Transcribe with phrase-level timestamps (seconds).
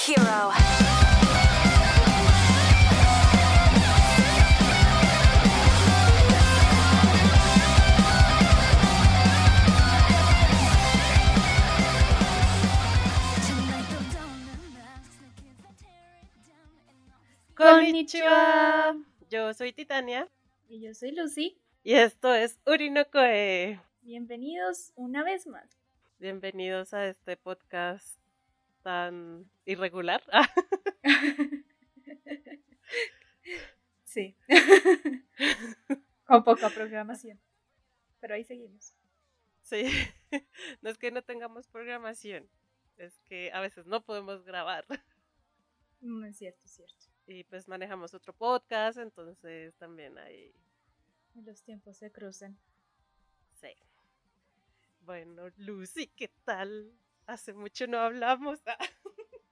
[0.00, 0.50] hero.
[17.54, 18.96] Konnichiwa.
[19.30, 20.28] Yo soy Titania
[20.68, 21.58] Y yo soy Lucy.
[21.82, 23.80] y esto es Urinokoe.
[24.02, 25.68] Bienvenidos una vez más.
[26.18, 28.19] Bienvenidos a este podcast
[28.82, 30.22] tan irregular.
[34.04, 34.36] sí.
[36.26, 37.40] Con poca programación.
[38.20, 38.94] Pero ahí seguimos.
[39.62, 39.84] sí,
[40.82, 42.48] no es que no tengamos programación,
[42.96, 44.84] es que a veces no podemos grabar.
[46.00, 47.06] Mm, es cierto, es cierto.
[47.26, 50.54] Y pues manejamos otro podcast, entonces también hay...
[51.34, 52.58] Los tiempos se cruzan.
[53.60, 53.68] Sí.
[55.02, 56.92] Bueno, Lucy, ¿qué tal?
[57.30, 58.60] Hace mucho no hablamos.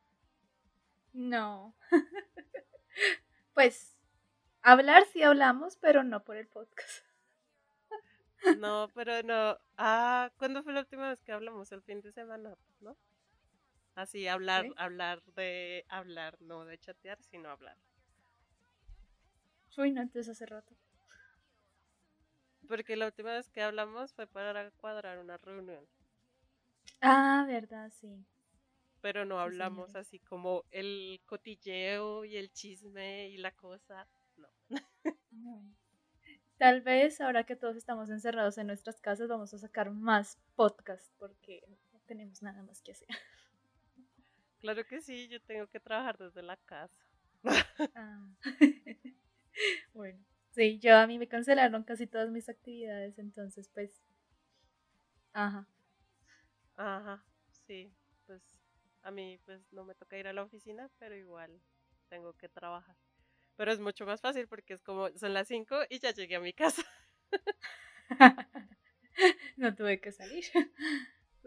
[1.12, 1.74] No.
[3.54, 3.96] pues,
[4.62, 7.04] hablar sí hablamos, pero no por el podcast.
[8.58, 9.58] No, pero no.
[9.76, 11.72] Ah, ¿cuándo fue la última vez que hablamos?
[11.72, 12.96] El fin de semana, ¿no?
[13.94, 14.72] Así, hablar, Sí.
[14.76, 17.76] hablar de hablar, no de chatear, sino hablar.
[19.76, 20.74] Uy, no, entonces hace rato.
[22.68, 25.88] Porque la última vez que hablamos fue para cuadrar una reunión,
[27.00, 28.24] Ah, verdad, sí.
[29.00, 34.06] pero no hablamos así como el cotilleo y el chisme y la cosa.
[34.36, 34.48] No.
[35.30, 35.62] No.
[36.58, 41.12] Tal vez ahora que todos estamos encerrados en nuestras casas vamos a sacar más podcast
[41.18, 43.08] porque no tenemos nada más que hacer.
[44.60, 47.04] Claro que sí, yo tengo que trabajar desde la casa.
[47.94, 48.28] Ah.
[49.94, 50.18] bueno,
[50.50, 54.02] sí, yo a mí me cancelaron casi todas mis actividades, entonces pues,
[55.32, 55.66] ajá,
[56.78, 57.22] Ajá,
[57.66, 57.92] sí,
[58.26, 58.42] pues
[59.02, 61.60] a mí pues no me toca ir a la oficina, pero igual
[62.08, 62.96] tengo que trabajar.
[63.56, 66.40] Pero es mucho más fácil porque es como son las 5 y ya llegué a
[66.40, 66.84] mi casa.
[69.56, 70.44] no tuve que salir.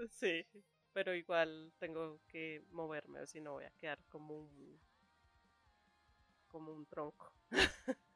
[0.10, 0.46] Sí,
[0.94, 4.80] pero igual tengo que moverme o si no voy a quedar como un
[6.48, 7.34] como un tronco.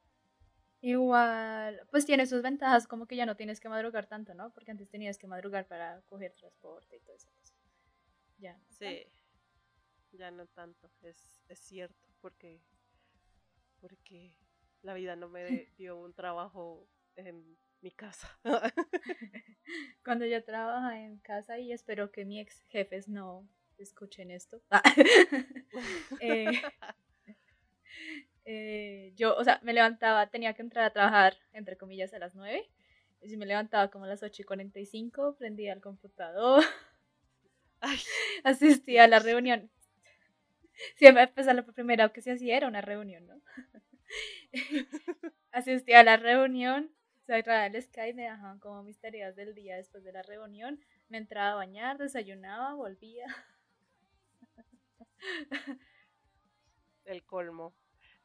[0.86, 4.52] Igual, pues tiene sus ventajas, como que ya no tienes que madrugar tanto, ¿no?
[4.52, 7.28] Porque antes tenías que madrugar para coger transporte y todo eso.
[8.38, 8.56] Ya.
[8.56, 9.04] no Sí,
[10.12, 12.62] ya no tanto, es, es cierto, porque
[13.80, 14.36] porque
[14.82, 15.42] la vida no me
[15.76, 18.38] dio un trabajo en mi casa.
[20.04, 24.62] Cuando yo trabajo en casa y espero que mis ex jefes no escuchen esto.
[26.20, 26.62] eh,
[28.46, 32.34] eh, yo, o sea, me levantaba, tenía que entrar a trabajar, entre comillas, a las
[32.34, 32.68] 9.
[33.22, 36.62] Y me levantaba como a las 8 y 45, prendía el computador,
[37.80, 37.98] Ay,
[38.44, 39.70] asistía a la reunión.
[40.96, 43.40] Siempre, pues, a la primera que se hacía era una reunión, ¿no?
[45.52, 46.92] asistía a la reunión,
[47.26, 51.18] cerraba el Skype, me dejaban como mis tareas del día después de la reunión, me
[51.18, 53.26] entraba a bañar, desayunaba, volvía.
[57.04, 57.74] el colmo.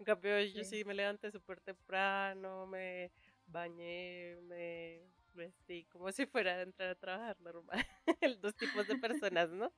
[0.02, 0.78] En cambio, yo Sí.
[0.80, 3.12] sí me levanté súper temprano, me
[3.46, 5.00] bañé, me
[5.36, 7.86] vestí como si fuera a entrar a trabajar normal.
[8.42, 9.72] Dos tipos de personas, ¿no?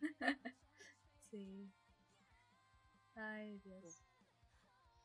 [1.30, 1.70] Sí.
[3.14, 4.02] Ay, Dios.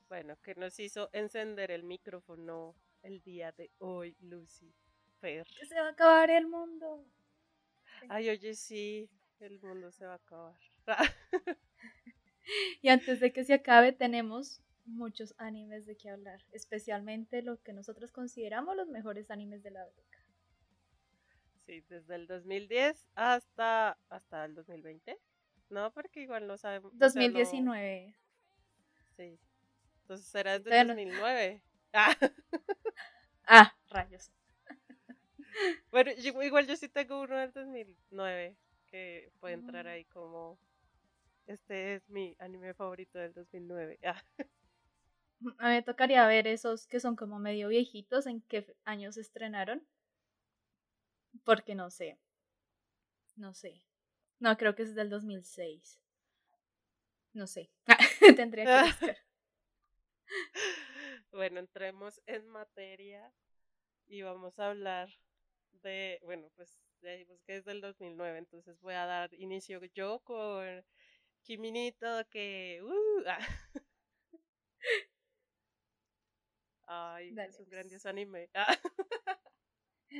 [0.07, 4.73] Bueno, que nos hizo encender el micrófono el día de hoy, Lucy
[5.21, 5.45] Fer.
[5.59, 7.05] Que se va a acabar el mundo.
[8.09, 9.11] Ay, oye, sí,
[9.41, 10.55] el mundo se va a acabar.
[12.81, 17.73] Y antes de que se acabe, tenemos muchos animes de qué hablar, especialmente lo que
[17.73, 20.17] nosotros consideramos los mejores animes de la época.
[21.65, 25.17] Sí, desde el 2010 hasta, hasta el 2020.
[25.69, 26.91] No, porque igual no sabemos.
[26.93, 28.15] o sea, no- 2019.
[29.15, 29.39] Sí.
[30.01, 31.61] Entonces era desde no- 2009.
[31.93, 32.15] Ah.
[33.47, 34.31] Ah, rayos.
[35.91, 36.11] Bueno,
[36.44, 38.56] igual yo sí tengo uno del 2009
[38.88, 39.89] que puede entrar Mm.
[39.89, 40.59] ahí como
[41.50, 44.00] este es mi anime favorito del 2009.
[45.42, 49.16] Ah, A mí me tocaría ver esos que son como medio viejitos, en qué años
[49.16, 49.88] se estrenaron.
[51.46, 52.19] Porque no sé.
[53.38, 53.81] No sé.
[54.40, 56.00] No, creo que es del 2006.
[57.34, 57.69] No sé.
[58.36, 59.18] Tendría que buscar.
[61.31, 63.31] Bueno, entremos en materia
[64.07, 65.10] y vamos a hablar
[65.84, 70.19] de, bueno, pues ya dijimos que es del 2009, entonces voy a dar inicio yo
[70.19, 70.84] con
[71.44, 72.81] Kiminito que...
[72.83, 73.39] uh, ah.
[76.91, 77.69] Ay, Dale, es un pues.
[77.69, 78.50] grandioso anime.
[78.56, 78.75] Ah,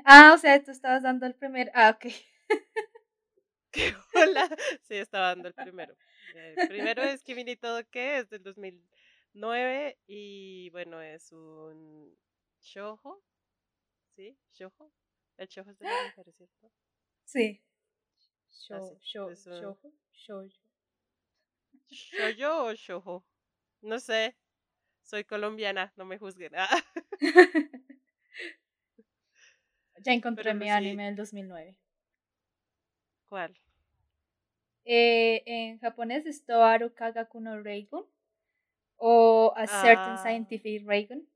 [0.06, 1.72] Ah, o sea, tú estabas dando el primer.
[1.74, 2.14] Ah, ok.
[3.72, 4.48] qué hola.
[4.84, 5.96] Sí, estaba dando el primero.
[6.36, 12.16] Eh, primero es Kimi ni todo que es del 2009 y bueno, es un
[12.62, 13.24] shoujo,
[14.16, 14.38] ¿sí?
[14.52, 14.92] ¿Shoujo?
[15.38, 16.72] El shoujo es de las mujeres, ¿cierto?
[17.26, 17.64] Sí.
[18.52, 19.80] Show, show, show,
[20.14, 20.52] show.
[21.90, 23.26] ¿Shoujo o shoujo?
[23.82, 24.36] No sé.
[25.04, 26.54] Soy colombiana, no me juzguen.
[30.02, 30.70] Ya encontré Pero mi sí.
[30.72, 31.76] anime del 2009.
[33.28, 33.54] ¿Cuál?
[34.86, 38.06] Eh, en japonés es Toaru Kagaku no Reigun
[38.96, 40.18] o A Certain Ah.
[40.24, 41.28] Scientific Reigun.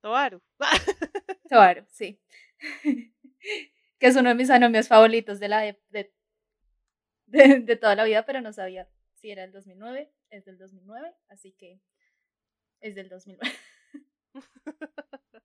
[0.00, 0.40] Toaru.
[1.50, 2.20] Toaru, sí.
[3.98, 6.12] que es uno de mis animes favoritos de, la de, de,
[7.26, 8.88] de- de toda la vida, pero no sabía
[9.26, 10.12] si era el 2009.
[10.30, 11.80] Es del 2009, así que
[12.80, 13.54] es del 2009.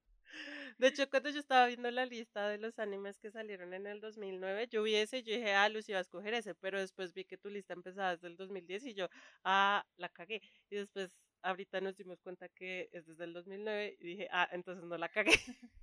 [0.77, 3.99] De hecho, cuando yo estaba viendo la lista de los animes que salieron en el
[3.99, 7.13] 2009, yo vi ese y yo dije, ah, Lucy va a escoger ese, pero después
[7.13, 9.09] vi que tu lista empezaba desde el 2010 y yo,
[9.43, 10.41] ah, la cagué.
[10.69, 14.85] Y después, ahorita nos dimos cuenta que es desde el 2009 y dije, ah, entonces
[14.85, 15.31] no la cagué.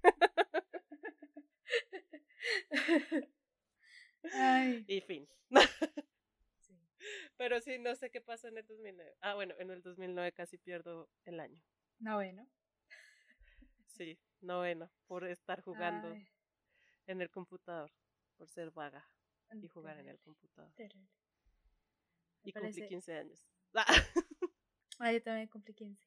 [4.32, 5.28] Ay, Y fin.
[7.36, 9.16] Pero sí, no sé qué pasó en el 2009.
[9.20, 11.62] Ah, bueno, en el 2009 casi pierdo el año.
[12.00, 12.46] No, bueno.
[13.86, 16.28] Sí, noveno, por estar jugando Ay,
[17.06, 17.90] en el computador,
[18.36, 19.08] por ser vaga
[19.60, 20.72] y jugar en el computador.
[20.74, 21.08] terrible.
[22.44, 23.40] Me Y cumplí parece- 15 años.
[23.72, 23.86] Ay,
[25.18, 26.04] yo también cumplí 15.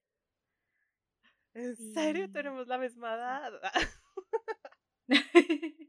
[1.54, 2.32] ¿En serio?
[2.32, 3.52] Tenemos la misma edad.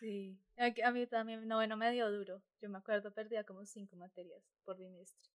[0.00, 0.38] sí.
[0.56, 2.42] A, mí también, no, bueno, me dio duro.
[2.60, 5.28] Yo me acuerdo, perdía como cinco materias por bimestre.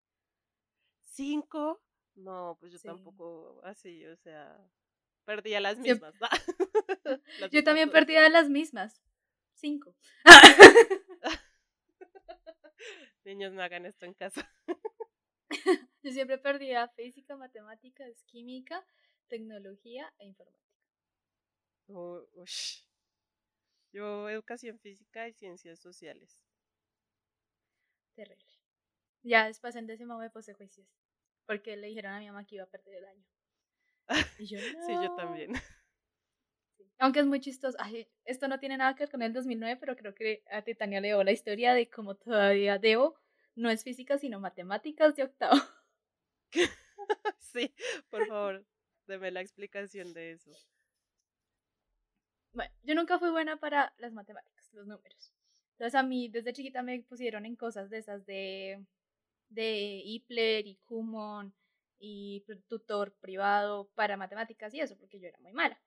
[1.02, 1.82] ¿Cinco?
[2.16, 2.88] No, pues yo Sí.
[2.88, 4.58] tampoco así, o sea,
[5.26, 6.14] perdía las mismas.
[7.40, 9.02] Las Yo también perdía las mismas.
[9.54, 9.96] Cinco.
[13.26, 14.50] Niños, no hagan esto en casa.
[16.02, 18.86] Yo siempre perdía física, matemáticas, química,
[19.28, 20.60] tecnología e informática.
[21.90, 22.89] U- ush.
[23.94, 26.44] Yo, educación física y ciencias sociales.
[28.16, 28.46] Terrible.
[29.24, 30.88] Ya después en décimo me puse juicios.
[31.48, 33.26] Porque le dijeron a mi mamá que iba a perder el año.
[34.38, 35.12] Y yo, Sí, yo "No".
[35.12, 35.54] también.
[37.00, 37.78] Aunque es muy chistoso.
[37.80, 41.02] Ay, esto no tiene nada que ver con el 2009, pero creo que a Titania
[41.02, 43.16] le debo la historia de cómo todavía debo,
[43.56, 45.56] no es física, sino matemáticas de octavo.
[47.40, 47.74] Sí,
[48.10, 48.66] por favor,
[49.08, 50.52] deme la explicación de eso.
[52.54, 55.32] Bueno, yo nunca fui buena para las matemáticas, los números.
[55.74, 58.84] Entonces a mí desde chiquita me pusieron en cosas de esas de,
[59.50, 61.54] de Ipler y Kumon
[62.00, 65.80] y tutor privado para matemáticas y eso, porque yo era muy mala.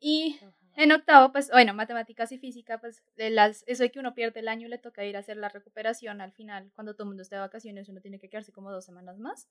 [0.00, 0.38] Y
[0.76, 4.40] en octavo, pues, bueno, matemáticas y física, pues, de las, eso de que uno pierde
[4.40, 7.22] el año le toca ir a hacer la recuperación al final, cuando todo el mundo
[7.22, 9.48] está de vacaciones, uno tiene que quedarse como dos semanas más.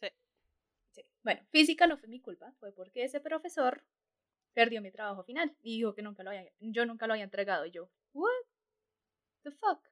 [0.00, 0.08] Sí.
[0.92, 1.02] Sí.
[1.24, 3.84] Bueno, física no fue mi culpa, fue porque ese profesor
[4.56, 7.66] perdió mi trabajo final y dijo que nunca lo había, yo nunca lo había entregado.
[7.66, 8.32] Y yo, what
[9.42, 9.86] the fuck,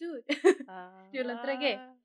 [0.00, 0.24] dude.
[1.12, 1.76] Yo lo entregué.
[1.76, 1.96] Ah,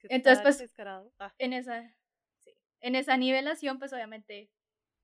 [0.00, 0.74] ¿qué Entonces, pues?
[1.18, 1.94] Ah, en esa,
[2.38, 4.50] sí, en esa nivelación, pues obviamente,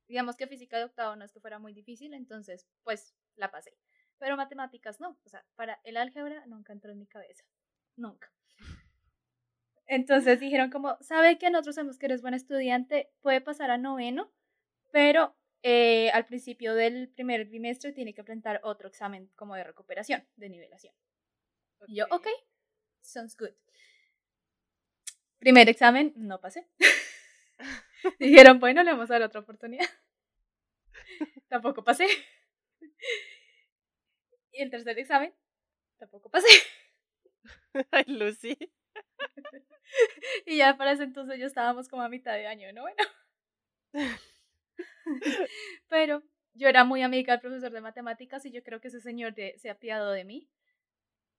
[0.08, 3.76] digamos que física de octavo no es que fuera muy difícil, entonces, pues la pasé.
[4.18, 7.44] Pero matemáticas no, o sea, para el álgebra nunca entró en mi cabeza,
[7.96, 8.32] nunca.
[9.86, 14.32] Entonces dijeron como, sabe que nosotros sabemos que eres buen estudiante, puede pasar a noveno,
[14.90, 20.22] pero eh, al principio del primer bimestre tiene que enfrentar otro examen como de recuperación,
[20.36, 20.94] de nivelación.
[21.86, 22.26] Y yo, ok,
[23.00, 23.54] sounds good.
[25.38, 26.68] Primer examen, no pasé.
[28.18, 29.88] Dijeron, bueno, le vamos a dar otra oportunidad.
[31.48, 32.08] Tampoco pasé.
[34.52, 35.34] Y el tercer examen,
[35.98, 36.46] tampoco pasé.
[37.90, 38.56] Ay, Lucy.
[40.44, 42.82] Y ya para ese entonces ya estábamos como a mitad de año, ¿no?
[42.82, 44.18] Bueno.
[45.88, 46.22] Pero
[46.54, 49.56] yo era muy amiga del profesor de matemáticas y yo creo que ese señor de-
[49.58, 50.48] se ha apiado de mí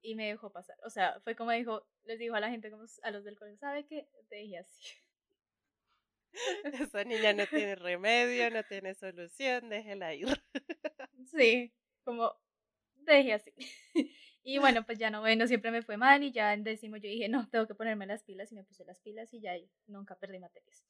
[0.02, 0.78] y me dejó pasar.
[0.86, 3.60] O sea, fue como dijo, les dijo a la gente, como a los del colegio,
[3.60, 4.08] ¿sabe qué?
[4.30, 4.84] Te dije así.
[6.74, 10.28] Esa niña no tiene remedio, no tiene solución, déjela ir.
[11.32, 11.74] Sí,
[12.04, 12.34] como
[12.96, 13.54] dejé así.
[14.44, 17.10] Y bueno, pues ya no, bueno, siempre me fue mal y ya en décimo yo
[17.10, 19.72] dije, no, tengo que ponerme las pilas y me puse las pilas y ya ahí
[19.88, 20.86] nunca perdí materias.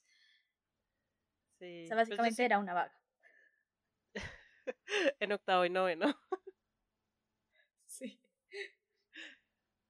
[1.59, 1.83] Sí.
[1.85, 2.93] O sea, pues básicamente sí- era una vaga.
[5.19, 6.15] en octavo y noveno.
[7.88, 8.19] Sí.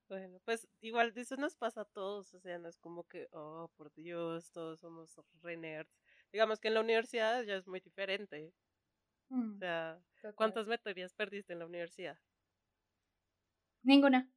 [0.08, 3.72] Bueno, pues igual eso nos pasa a todos, o sea, no es como que, oh,
[3.76, 5.92] por Dios, todos somos re nerds.
[6.32, 8.54] Digamos que en la universidad ya es muy diferente.
[9.56, 10.00] O sea,
[10.36, 12.20] ¿cuántas materias perdiste en la universidad?
[13.84, 14.28] Ninguna.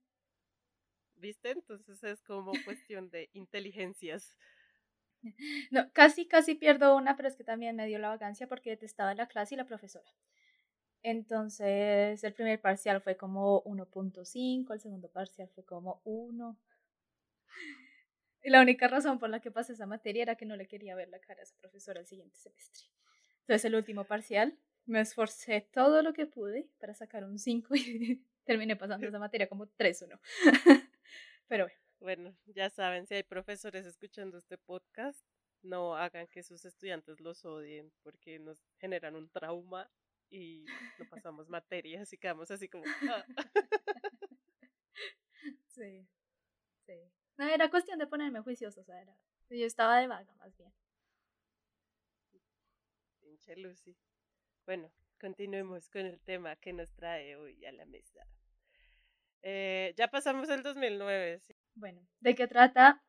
[1.16, 1.50] ¿viste?
[1.50, 4.37] Entonces es como cuestión de inteligencias.
[5.70, 9.14] No, casi, casi pierdo una, pero es que también me dio la vacancia porque detestaba
[9.14, 10.08] la clase y la profesora.
[11.02, 16.56] Entonces, el primer parcial fue como 1.5, el segundo parcial fue como 1.
[18.42, 20.94] Y la única razón por la que pasé esa materia era que no le quería
[20.94, 22.87] ver la cara a esa profesora el siguiente semestre.
[23.40, 24.56] Entonces, el último parcial
[24.87, 29.48] me esforcé todo lo que pude para sacar un 5 y terminé pasando esa materia
[29.48, 30.18] como 3-1.
[31.48, 31.88] Pero bueno.
[32.00, 35.21] Bueno, ya saben, si hay profesores escuchando este podcast,
[35.62, 39.90] no hagan que sus estudiantes los odien porque nos generan un trauma
[40.31, 40.64] y
[40.99, 42.85] no pasamos materias y quedamos así como...
[43.11, 43.25] Ah".
[45.67, 46.09] Sí,
[46.87, 47.12] sí.
[47.37, 49.17] No, era cuestión de ponerme juicioso, o sea, era,
[49.49, 50.73] yo estaba de vaga más bien.
[53.21, 53.97] Pinche Lucy.
[54.67, 54.90] Bueno,
[55.21, 58.26] continuemos con el tema que nos trae hoy a la mesa.
[59.43, 61.38] Eh, ya pasamos el 2009.
[61.40, 61.55] ¿sí?
[61.78, 63.04] Bueno, ¿de qué trata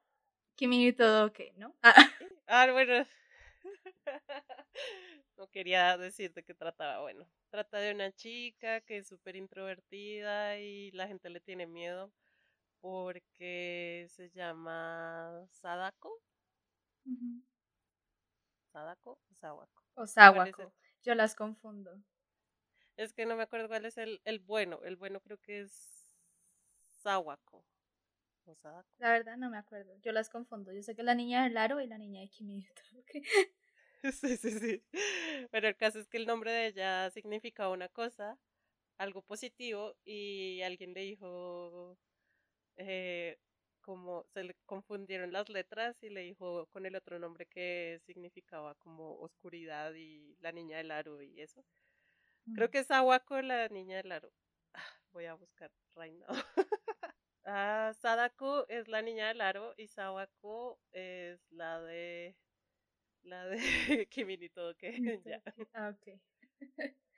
[0.54, 1.76] Kimi todo qué, no?
[1.82, 1.96] Ah.
[2.46, 3.04] ah, bueno.
[5.38, 7.02] no quería decir de qué trataba.
[7.02, 12.14] Bueno, trata de una chica que es súper introvertida y la gente le tiene miedo
[12.80, 16.22] porque se llama Sadako.
[18.72, 19.84] ¿Sadako o Sawako?
[19.96, 20.74] O Sawako.
[21.02, 22.04] Yo las confundo.
[22.98, 24.80] Es que no me acuerdo cuál es el, el bueno.
[24.84, 26.14] El bueno creo que es
[27.02, 27.66] Sawako.
[28.98, 29.96] La verdad no me acuerdo.
[30.02, 30.72] Yo las confundo.
[30.74, 32.68] Yo sé que la niña es Laro y la niña de Kimi.
[34.14, 34.84] Sí, sí, sí.
[35.52, 38.38] Pero el caso es que el nombre de ella significaba una cosa,
[38.98, 41.98] algo positivo, y alguien le dijo,
[42.78, 43.38] eh,
[43.82, 48.76] como se le confundieron las letras y le dijo con el otro nombre que significaba
[48.76, 51.66] como oscuridad y la niña del aro y eso.
[52.56, 52.72] Creo mm.
[52.72, 54.32] que es Awako la niña del aro.
[54.74, 56.28] Ah, voy a buscar right now.
[57.46, 62.36] ah, Sadako es la niña del aro y Sawako es la de
[63.24, 63.58] la de
[64.10, 64.92] Kimi todo que
[65.26, 65.42] ya.
[65.74, 66.20] Ah, ok.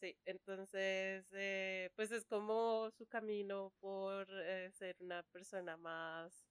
[0.00, 6.46] Sí, entonces, eh, pues es como su camino por eh, ser una persona más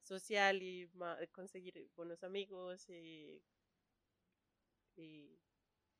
[0.00, 0.88] social y
[1.30, 3.42] conseguir buenos amigos y,
[4.96, 5.38] y,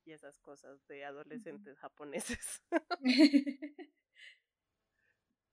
[0.06, 2.62] esas cosas de adolescentes japoneses.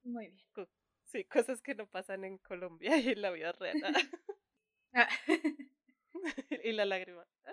[0.04, 0.68] Muy bien.
[1.12, 3.82] Sí, cosas que no pasan en Colombia y en la vida real.
[4.94, 5.08] Ah.
[6.66, 7.26] y la lágrima.
[7.46, 7.52] ¿ah?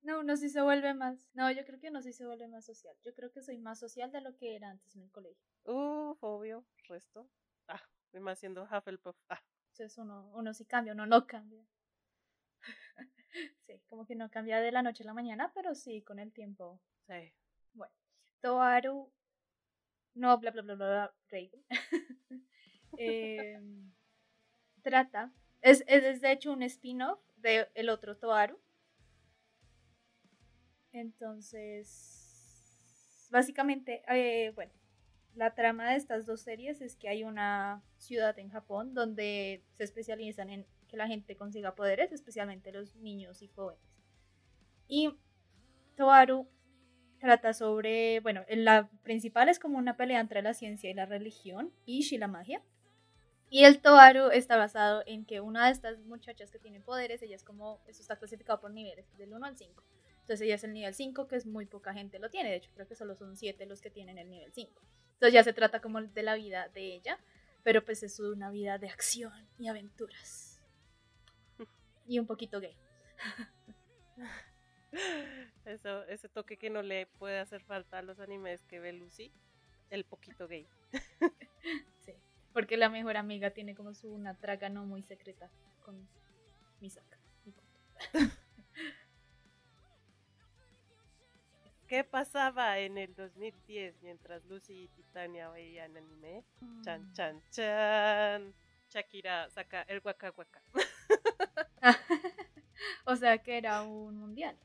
[0.00, 1.28] No, uno sí se vuelve más.
[1.34, 2.96] No, yo creo que no sí se vuelve más social.
[3.04, 5.44] Yo creo que soy más social de lo que era antes en el colegio.
[5.64, 7.28] Uh, obvio, resto.
[7.68, 9.18] Ah, me más siendo Hufflepuff.
[9.28, 9.42] Ah.
[9.72, 11.62] Entonces uno, uno sí cambia, uno no cambia.
[13.66, 16.32] sí, como que no cambia de la noche a la mañana, pero sí con el
[16.32, 16.80] tiempo.
[17.06, 17.34] Sí.
[17.74, 17.92] Bueno,
[18.40, 19.12] Toaru.
[20.14, 21.64] No, bla, bla, bla, bla, Raven.
[22.98, 23.92] Em,
[24.82, 25.32] trata.
[25.62, 28.60] Es, es de hecho un spin-off de el otro Toaru
[30.92, 32.08] entonces,
[33.30, 34.72] básicamente, eh, bueno,
[35.34, 39.84] la trama de estas dos series es que hay una ciudad en Japón donde se
[39.84, 43.84] especializan en que la gente consiga poderes, especialmente los niños y jóvenes.
[44.88, 45.16] Y
[45.94, 46.48] Toaru
[47.20, 51.72] trata sobre, bueno, la principal es como una pelea entre la ciencia y la religión
[51.84, 52.62] y la magia.
[53.50, 57.36] Y el Toaru está basado en que una de estas muchachas que tiene poderes, ella
[57.36, 59.84] es como, eso está clasificado por niveles, del 1 al 5.
[60.20, 62.50] Entonces ella es el nivel 5, que es muy poca gente lo tiene.
[62.50, 64.80] De hecho, creo que solo son 7 los que tienen el nivel 5.
[65.14, 67.18] Entonces ya se trata como de la vida de ella,
[67.64, 70.62] pero pues es una vida de acción y aventuras.
[72.06, 72.76] Y un poquito gay.
[75.64, 79.32] Eso, ese toque que no le puede hacer falta a los animes que ve Lucy,
[79.90, 80.66] el poquito gay.
[81.98, 82.14] Sí,
[82.54, 85.50] porque la mejor amiga tiene como su una traga no muy secreta
[85.82, 86.08] con
[86.80, 87.18] Misaka.
[91.86, 96.44] ¿Qué pasaba en el 2010 mientras Lucy y Titania veían anime?
[96.82, 97.12] Chan, mm.
[97.12, 98.54] chan, chan.
[98.88, 100.32] Shakira saca el Waka.
[103.06, 104.56] o sea que era un mundial.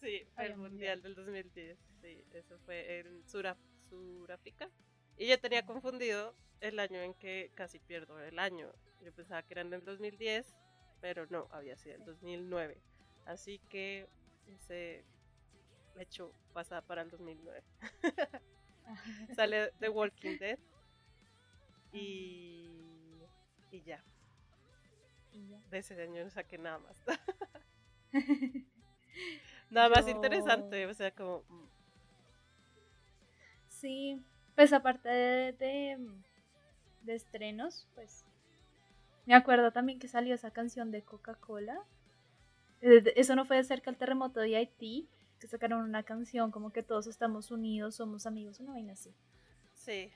[0.00, 1.78] Sí, el mundial, del 2010.
[2.00, 4.70] Sí, eso fue en Suráfrica.
[5.16, 8.72] Y yo tenía confundido el año en que casi pierdo el año.
[9.02, 10.54] Yo pensaba que era en el 2010,
[11.00, 12.80] pero no, había sido el 2009.
[13.26, 14.08] Así que
[14.46, 15.04] ese
[15.98, 17.62] hecho pasa para el 2009.
[19.36, 20.58] Sale The Walking Dead
[21.92, 23.22] y,
[23.70, 24.02] y ya.
[25.70, 27.04] De ese año no saqué nada más.
[29.70, 31.42] nada más interesante, o sea, como...
[31.48, 31.68] Mm.
[33.68, 34.22] Sí,
[34.54, 35.98] pues aparte de,
[37.02, 38.24] de estrenos, pues
[39.30, 41.78] me acuerdo también que salió esa canción de Coca-Cola.
[42.82, 45.08] Eh, eso no fue cerca del terremoto de Haití,
[45.38, 49.14] que sacaron una canción como que todos estamos unidos, somos amigos, una vaina así.
[49.74, 50.10] Sí.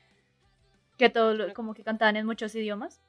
[0.98, 3.00] Que todo como que cantaban en muchos idiomas.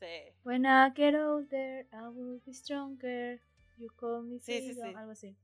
[0.00, 0.32] Sí.
[0.44, 3.40] When I get older, I will be stronger.
[3.76, 4.80] You call me sí, sí, sí.
[4.80, 5.36] algo así.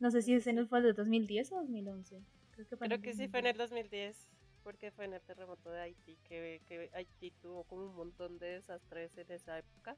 [0.00, 2.22] No sé si ese el fue de 2010 o 2011.
[2.50, 4.28] Creo que, Creo que sí fue en el 2010,
[4.64, 8.46] porque fue en el terremoto de Haití, que, que Haití tuvo como un montón de
[8.46, 9.96] desastres en esa época.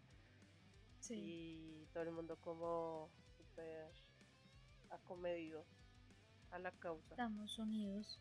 [1.00, 1.14] Sí.
[1.16, 3.90] Y todo el mundo como súper
[4.90, 5.64] acomedido
[6.50, 7.10] a la causa.
[7.10, 8.20] Estamos unidos.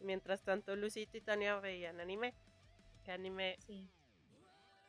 [0.00, 2.34] Mientras tanto, Lucy y Titania veían anime.
[3.04, 3.90] ¿Qué anime sí.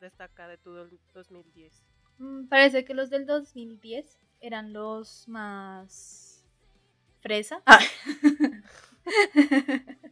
[0.00, 1.84] destaca de tu 2010?
[2.18, 6.44] Mm, parece que los del 2010 eran los más
[7.20, 7.62] fresa.
[7.66, 7.80] Ah.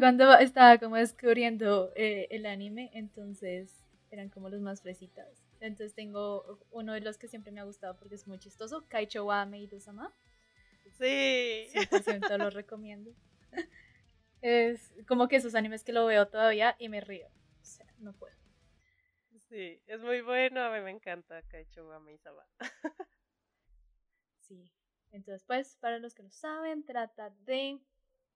[0.00, 5.28] cuando estaba como descubriendo eh, el anime, entonces eran como los más fresitas.
[5.60, 9.24] Entonces tengo uno de los que siempre me ha gustado porque es muy chistoso, Kaicho
[9.24, 10.12] wa Meidosama.
[10.98, 11.68] Sí.
[11.72, 13.10] 100% lo recomiendo.
[14.42, 17.26] Es como que esos animes que lo veo todavía y me río.
[17.26, 18.39] O sea, no puedo.
[19.50, 22.46] Sí, es muy bueno, a mí me encanta Kaicho wa Meidosama.
[24.38, 24.70] Sí.
[25.10, 27.80] Entonces, pues, para los que no saben, trata de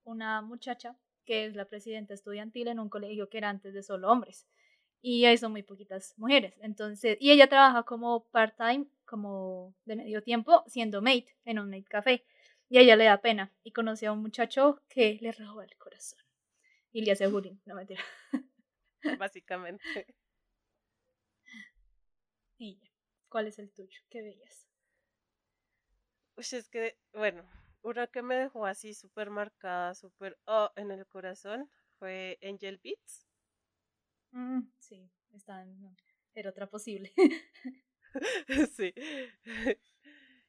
[0.03, 4.09] una muchacha que es la presidenta estudiantil en un colegio que era antes de solo
[4.11, 4.45] hombres.
[5.01, 6.53] Y hay son muy poquitas mujeres.
[6.61, 11.85] Entonces, y ella trabaja como part-time, como de medio tiempo, siendo maid en un maid
[11.89, 12.25] café.
[12.69, 15.77] Y a ella le da pena y conoce a un muchacho que le roba el
[15.77, 16.19] corazón.
[16.91, 18.03] Y le hace bullying, no mentira.
[19.19, 20.15] Básicamente.
[22.57, 22.79] Y
[23.29, 23.99] ¿cuál es el tuyo?
[24.09, 24.67] ¿Qué veías?
[26.35, 27.43] Pues es que, bueno,
[27.81, 33.27] una que me dejó así súper marcada, súper oh, en el corazón fue Angel Beats.
[34.31, 35.95] Mm, sí, está en,
[36.33, 37.13] era otra posible.
[38.75, 38.93] sí.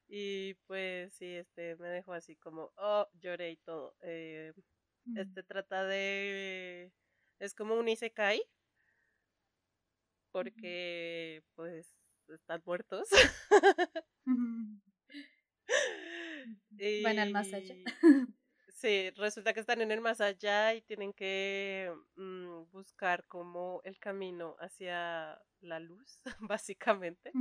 [0.08, 3.96] Y pues sí, este me dejó así como, oh, lloré y todo.
[4.02, 4.52] Eh,
[5.04, 5.18] mm.
[5.18, 6.92] Este trata de...
[7.40, 8.40] Es como un Isekai.
[10.30, 11.95] Porque pues
[12.28, 13.08] están muertos.
[17.02, 17.74] Van al más allá.
[18.76, 23.98] Sí, resulta que están en el más allá y tienen que mm, buscar como el
[23.98, 27.32] camino hacia la luz, básicamente.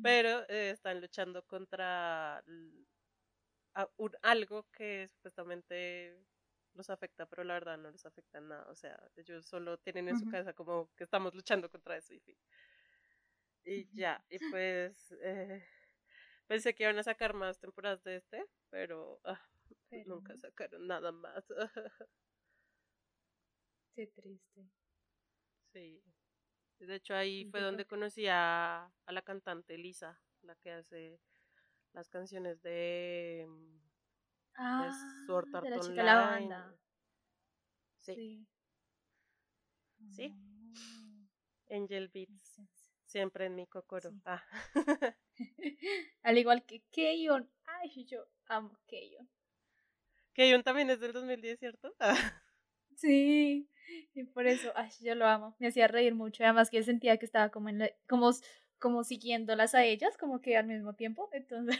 [0.00, 2.44] Pero eh, están luchando contra
[4.22, 6.16] algo que supuestamente
[6.74, 8.70] los afecta, pero la verdad no les afecta nada.
[8.70, 12.38] O sea, ellos solo tienen en su casa como que estamos luchando contra eso y
[13.70, 15.62] Y ya, y pues eh,
[16.46, 19.40] pensé que iban a sacar más temporadas de este, pero ah,
[20.06, 21.44] Nunca sacaron nada más.
[23.94, 24.70] Qué triste.
[25.72, 26.02] Sí.
[26.78, 31.20] De hecho, ahí fue donde conocí a, la cantante Lisa, la que hace
[31.92, 33.80] las canciones de, mm,
[34.56, 34.90] ah,
[35.62, 36.76] de la chica la banda.
[37.96, 38.46] Sí.
[40.10, 40.32] Sí.
[40.32, 41.74] Oh.
[41.74, 42.60] Angel Beats.
[43.08, 44.12] Siempre en mi cocoro.
[44.26, 44.44] Ah.
[46.22, 47.50] Al igual que Keyon.
[47.64, 49.26] Ay, yo amo Keyon.
[50.34, 51.94] Que también es del 2010, ¿cierto?
[52.96, 53.68] sí,
[54.14, 55.56] y por eso, ay, yo lo amo.
[55.58, 56.44] Me hacía reír mucho.
[56.44, 58.30] Además que sentía que estaba como, en como,
[58.78, 61.30] como siguiéndolas a ellas, como que al mismo tiempo.
[61.32, 61.78] Entonces.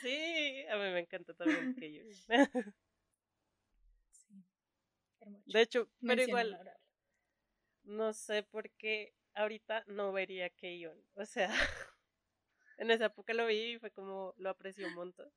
[0.00, 2.14] sí, a mí me encanta también que
[4.10, 4.40] sí,
[5.44, 6.58] de hecho, pero igual.
[7.84, 10.98] No sé por qué ahorita no vería Keyon.
[11.14, 11.48] O sea,
[12.78, 15.30] en esa época lo vi y fue como lo aprecio un montón.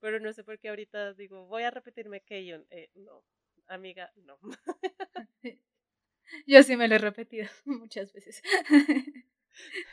[0.00, 2.66] Pero no sé por qué ahorita digo, voy a repetirme Keyon.
[2.70, 3.24] Eh, no,
[3.66, 4.38] amiga, no.
[6.46, 8.42] yo sí me lo he repetido muchas veces.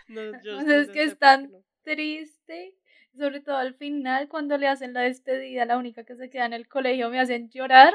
[0.08, 1.52] No, yo es que es tan
[1.84, 2.76] triste,
[3.18, 6.54] sobre todo al final, cuando le hacen la despedida, la única que se queda en
[6.54, 7.94] el colegio, me hacen llorar.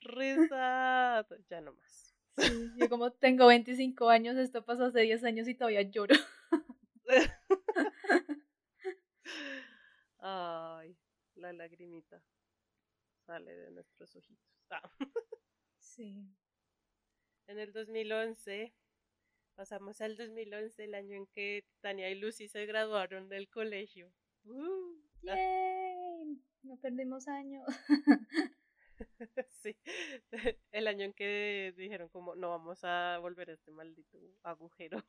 [0.00, 2.09] Risa, ya no más.
[2.76, 6.14] Yo como tengo 25 años, esto pasó hace 10 años y todavía lloro.
[10.18, 10.96] Ay,
[11.34, 12.22] la lagrimita
[13.26, 14.44] sale de nuestros ojitos.
[14.70, 14.90] Ah.
[15.78, 16.28] Sí.
[17.46, 18.72] En el 2011,
[19.54, 24.12] pasamos al 2011, el año en que Tania y Lucy se graduaron del colegio.
[24.44, 26.40] Uh, ¡Yay!
[26.62, 27.66] No perdimos años.
[29.62, 29.76] sí,
[30.72, 35.02] el año en que dijeron como no vamos a volver a este maldito agujero.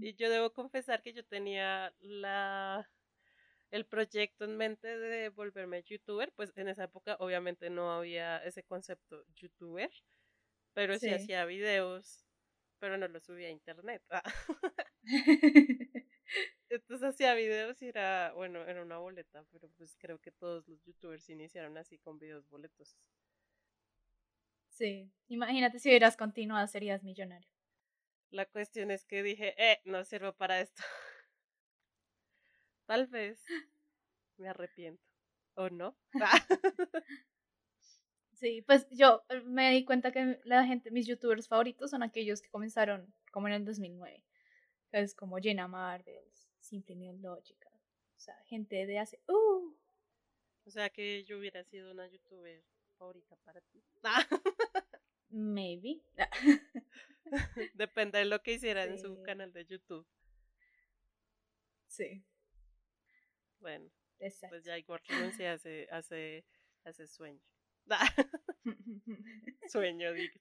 [0.00, 2.90] Y yo debo confesar que yo tenía la,
[3.70, 8.62] el proyecto en mente de volverme youtuber, pues en esa época obviamente no había ese
[8.64, 9.90] concepto youtuber,
[10.74, 12.26] pero sí, hacía videos,
[12.78, 14.02] pero no los subía a internet.
[16.72, 20.82] Entonces hacía videos y era, bueno, era una boleta, pero pues creo que todos los
[20.84, 22.96] youtubers iniciaron así con videos boletos.
[24.70, 27.50] Sí, imagínate si hubieras continuado, serías millonario.
[28.30, 30.82] La cuestión es que dije, eh, no sirvo para esto.
[32.86, 33.44] Tal vez
[34.38, 35.04] me arrepiento.
[35.54, 35.94] ¿O no?
[38.32, 42.40] sí, pues yo eh, me di cuenta que la gente, mis youtubers favoritos son aquellos
[42.40, 44.24] que comenzaron como en el 2009.
[44.92, 47.72] Es como Jenna Marbles, Simple Neological.
[48.16, 49.20] O sea, gente de hace.
[49.26, 49.76] ¡Uh!
[50.64, 52.64] O sea que yo hubiera sido una youtuber
[52.96, 53.82] favorita para ti.
[55.28, 56.00] Maybe.
[57.74, 60.06] Depende de lo que hiciera en su canal de YouTube.
[61.88, 62.24] Sí.
[63.58, 63.90] Bueno,
[64.48, 65.12] pues ya igual a
[65.52, 66.44] hace, hace,
[66.84, 67.42] hace sueño.
[69.68, 70.40] sueño, digo.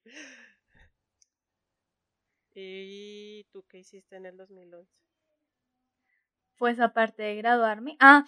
[2.53, 4.91] ¿Y tú qué hiciste en el 2011?
[6.61, 8.23] Pues aparte de graduarme, ah,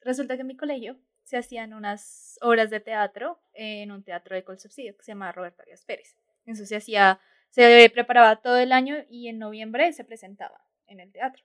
[0.00, 4.44] resulta que en mi colegio se hacían unas obras de teatro en un teatro de
[4.44, 6.16] Colsubsidio que se llama Roberto Arias Pérez.
[6.46, 11.12] Eso se hacía, se preparaba todo el año y en noviembre se presentaba en el
[11.12, 11.44] teatro.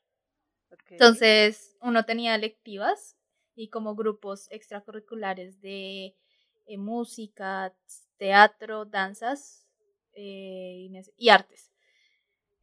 [0.91, 3.17] Entonces uno tenía lectivas
[3.53, 6.15] y como grupos extracurriculares de
[6.65, 7.75] eh, música,
[8.15, 9.67] teatro, danzas
[10.13, 11.70] eh, y artes.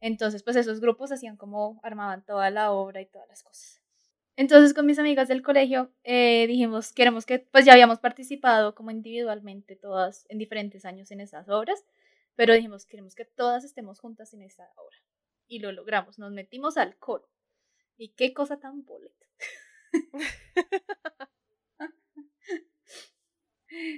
[0.01, 3.81] Entonces, pues esos grupos hacían como armaban toda la obra y todas las cosas.
[4.35, 8.91] Entonces, con mis amigas del colegio eh, dijimos, queremos que, pues ya habíamos participado como
[8.91, 11.83] individualmente todas en diferentes años en esas obras,
[12.35, 14.97] pero dijimos, queremos que todas estemos juntas en esa obra.
[15.47, 17.27] Y lo logramos, nos metimos al coro.
[17.97, 19.27] Y qué cosa tan boleta.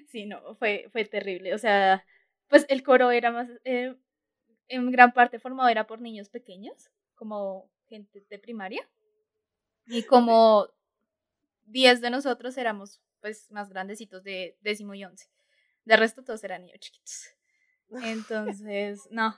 [0.08, 1.54] sí, no, fue, fue terrible.
[1.54, 2.04] O sea,
[2.48, 3.96] pues el coro era más, eh,
[4.72, 8.88] en gran parte formado era por niños pequeños, como gente de primaria.
[9.86, 10.70] Y como
[11.66, 15.28] 10 de nosotros éramos pues más grandecitos de décimo y once.
[15.86, 17.30] De resto todos eran niños chiquitos.
[18.04, 19.38] Entonces, no,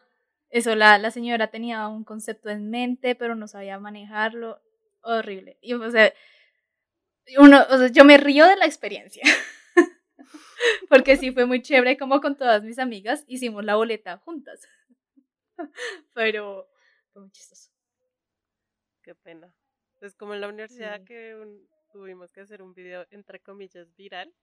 [0.49, 4.61] eso la, la señora tenía un concepto en mente, pero no sabía manejarlo.
[5.01, 5.57] Horrible.
[5.61, 6.13] Y o sea,
[7.37, 9.23] uno, o sea, yo me río de la experiencia.
[10.89, 14.61] Porque sí fue muy chévere como con todas mis amigas hicimos la boleta juntas.
[16.13, 16.69] Pero
[17.11, 17.71] fue muy chistoso.
[19.01, 19.53] Qué pena.
[20.01, 21.37] Es como en la universidad que
[21.91, 24.33] tuvimos que hacer un video entre comillas viral.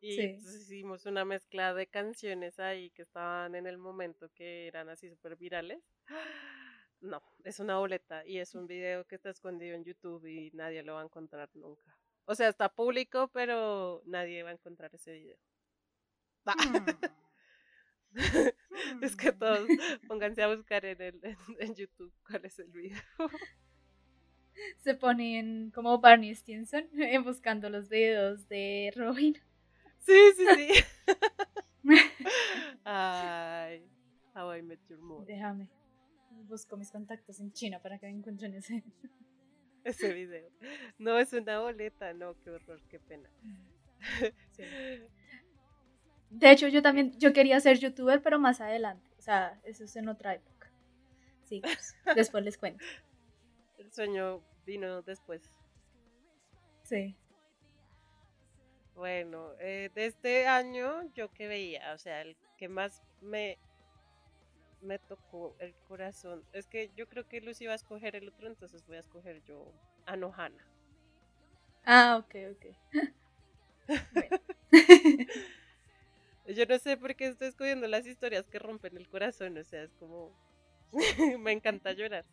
[0.00, 5.08] Y hicimos una mezcla de canciones ahí que estaban en el momento que eran así
[5.08, 5.82] súper virales.
[7.00, 10.82] No, es una boleta y es un video que está escondido en YouTube y nadie
[10.82, 11.98] lo va a encontrar nunca.
[12.24, 15.36] O sea, está público, pero nadie va a encontrar ese video.
[16.46, 16.52] Mm.
[19.02, 20.06] es que todos mm.
[20.06, 21.20] pónganse a buscar en, el,
[21.58, 23.00] en, YouTube cuál es el video.
[24.78, 26.88] Se ponen como Barney Stinson
[27.24, 29.36] buscando los videos de Robin.
[29.98, 30.68] Sí, sí, sí.
[32.84, 33.88] Ay,
[34.34, 35.26] How I Met Your Mother.
[35.26, 35.68] Déjame.
[36.46, 38.84] Busco mis contactos en China para que me encuentren ese.
[39.82, 40.50] Ese video.
[40.98, 43.28] No, es una boleta, no, qué horror, qué pena.
[44.52, 44.62] Sí.
[46.34, 49.08] De hecho, yo también, yo quería ser youtuber, pero más adelante.
[49.18, 50.70] O sea, eso es en otra época.
[51.44, 52.84] Sí, pues, después les cuento.
[53.78, 55.42] El sueño vino después.
[56.82, 57.16] Sí.
[58.96, 63.58] Bueno, eh, de este año yo que veía, o sea, el que más me,
[64.80, 68.46] me tocó el corazón, es que yo creo que Lucy iba a escoger el otro,
[68.46, 69.72] entonces voy a escoger yo
[70.06, 70.64] a Nohana.
[71.84, 72.66] Ah, ok, ok.
[76.46, 79.82] Yo no sé por qué estoy escogiendo las historias que rompen el corazón, o sea,
[79.82, 80.32] es como...
[81.40, 82.24] me encanta llorar.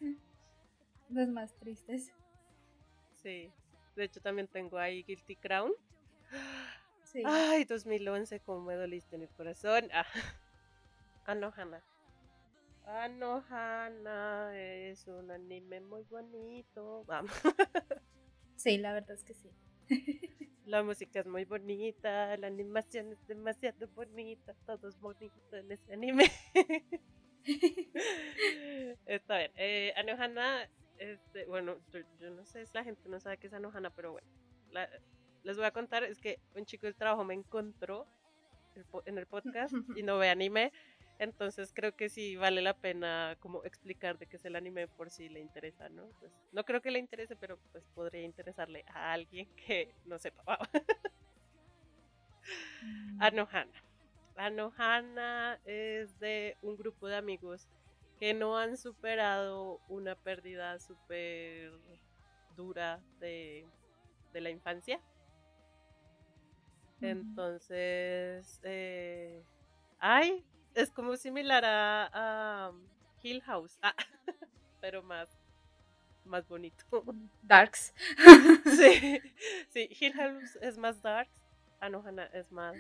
[1.10, 2.14] Los más tristes.
[3.24, 3.52] Sí,
[3.96, 5.72] de hecho también tengo ahí Guilty Crown.
[7.04, 7.24] Sí.
[7.26, 9.90] Ay, 2011, como me doliste en el corazón.
[9.94, 10.06] Ah,
[11.26, 11.84] ah no, Hannah.
[12.86, 17.04] Ah, no, Hannah, es un anime muy bonito.
[17.06, 17.32] Vamos.
[18.58, 19.50] Sí, la verdad es que sí.
[20.66, 25.94] La música es muy bonita, la animación es demasiado bonita, todo es bonito en ese
[25.94, 26.26] anime.
[29.06, 29.52] Está bien.
[29.56, 33.90] Eh, Anohana, este, bueno, yo, no sé si la gente no sabe qué es Anohana,
[33.90, 34.28] pero bueno,
[35.44, 38.08] les voy a contar, es que un chico del trabajo me encontró
[39.06, 40.72] en el podcast y no ve anime,
[41.22, 45.12] Entonces creo que sí vale la pena como explicar de qué es el anime por
[45.12, 46.08] si le interesa, ¿no?
[46.20, 50.58] Pues, no creo que le interese, pero pues podría interesarle a alguien que no sepa.
[52.82, 53.22] Mm.
[53.22, 53.84] Anohana.
[54.36, 57.68] Anohana es de un grupo de amigos
[58.20, 61.72] que no han superado una pérdida súper
[62.56, 63.68] dura de,
[64.34, 65.00] la infancia.
[67.00, 69.44] Entonces, eh,
[70.00, 70.44] ay,
[70.76, 72.72] es como similar a,
[73.24, 73.96] Hill House, ah,
[74.82, 75.30] pero más,
[76.26, 76.84] más bonito.
[77.44, 77.94] Darks.
[78.66, 79.22] sí,
[79.70, 81.44] sí, Hill House es más darks,
[81.80, 82.78] Anohana es más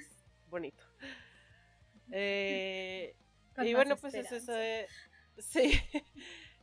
[0.50, 0.84] bonito.
[2.12, 3.16] Eh,
[3.58, 4.88] y bueno, pues es ese,
[5.38, 5.80] sí,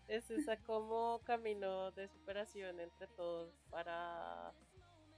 [0.09, 4.53] es esa como camino de superación entre todos para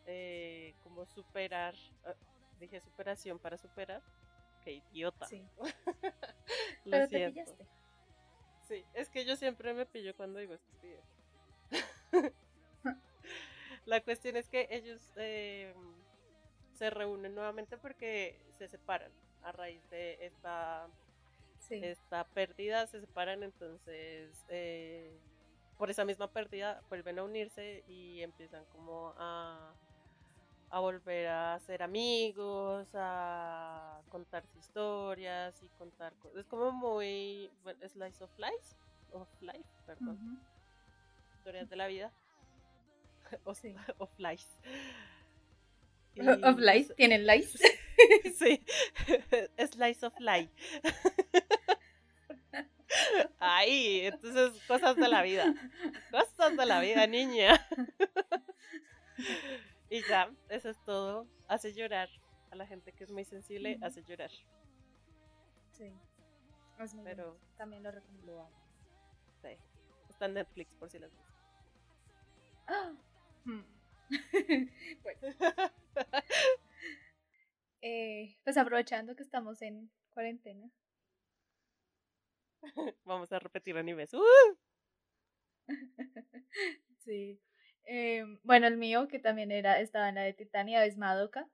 [0.07, 2.15] eh, como superar, ah,
[2.59, 4.03] dije superación para superar,
[4.65, 5.27] qué idiota.
[5.27, 5.47] Sí.
[6.85, 7.09] Lo Pero siento.
[7.09, 7.67] Te pillaste.
[8.69, 11.05] Sí, es que yo siempre me pillo cuando digo estupidez.
[13.87, 15.75] La cuestión es que ellos eh,
[16.75, 19.11] se reúnen nuevamente porque se separan
[19.43, 20.89] a raíz de esta,
[21.71, 25.19] esta pérdida, se separan entonces eh,
[25.79, 29.75] por esa misma pérdida vuelven a unirse y empiezan como a
[30.71, 36.39] a volver a ser amigos, a contar historias y contar cosas.
[36.39, 38.77] Es como muy bueno, slice of life,
[39.13, 40.41] of life, perdón.
[41.37, 42.13] Historias de la vida.
[43.45, 43.75] o, sí.
[43.99, 44.47] Of life.
[46.45, 47.59] of life, tienen life.
[48.39, 48.63] sí,
[49.71, 50.51] slice of life.
[53.39, 55.55] Ahí, entonces cosas de la vida.
[56.11, 57.67] Cosas de la vida, niña.
[59.91, 61.27] Y ya, eso es todo.
[61.49, 62.09] Hace llorar.
[62.51, 64.31] A la gente que es muy sensible, hace llorar.
[65.73, 65.93] Sí.
[67.05, 68.51] Pero también lo recomiendo.
[69.43, 69.57] Sí.
[70.09, 71.27] Está en Netflix por si las ves.
[72.67, 72.93] ¡Ah!
[73.45, 73.63] Hmm.
[75.03, 75.21] bueno.
[77.83, 80.71] eh, pues aprovechando que estamos en cuarentena.
[83.05, 84.13] Vamos a repetir animes.
[84.15, 84.25] ¡Uh!
[86.99, 87.41] sí.
[87.85, 91.49] Em, bueno, el mío, que también era, estaba en la de Titania, es Madoka.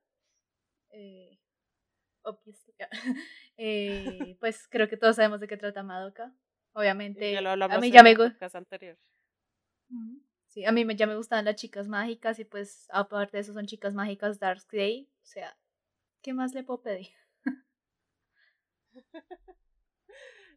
[0.91, 1.39] Eh,
[3.57, 6.33] eh, pues creo que todos sabemos de qué trata Madoka.
[6.73, 8.51] Obviamente, a mí ya me gusta.
[10.49, 13.67] Sí, a mí ya me gustan las chicas mágicas y pues aparte de eso son
[13.67, 15.09] chicas mágicas Dark Day.
[15.23, 15.57] O sea,
[16.23, 17.09] ¿qué más le puedo pedir?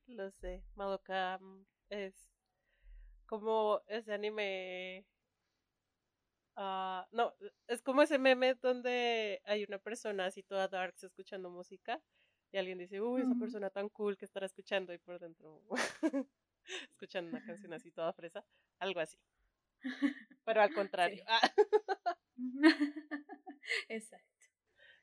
[0.07, 2.15] Lo sé, Madoka mm, es
[3.25, 5.05] como ese anime
[6.55, 7.33] Ah, no,
[7.67, 12.01] es como ese meme donde hay una persona así toda dark escuchando música
[12.51, 15.61] y alguien dice, uy, esa persona tan cool que estará escuchando y por dentro
[16.91, 18.43] escuchando una canción así toda fresa,
[18.79, 19.17] algo así.
[20.45, 21.23] Pero al contrario.
[23.89, 24.25] Exacto.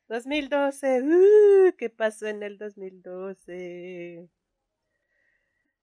[0.08, 4.28] 2012, uh, ¿qué pasó en el 2012?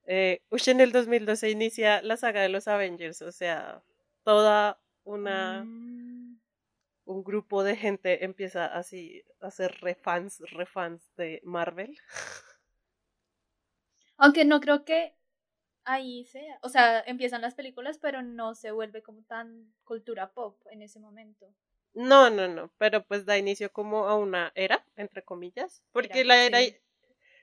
[0.06, 3.82] Eh, uy, en el 2012 inicia la saga de los Avengers, o sea,
[4.24, 6.40] toda una mm.
[7.06, 11.98] un grupo de gente empieza así a ser refans, refans de Marvel.
[14.18, 15.16] Aunque no creo que
[15.86, 20.62] ahí sea, o sea, empiezan las películas, pero no se vuelve como tan cultura pop
[20.72, 21.54] en ese momento.
[21.94, 26.44] No, no, no, pero pues da inicio como a una era, entre comillas, porque la
[26.44, 26.60] era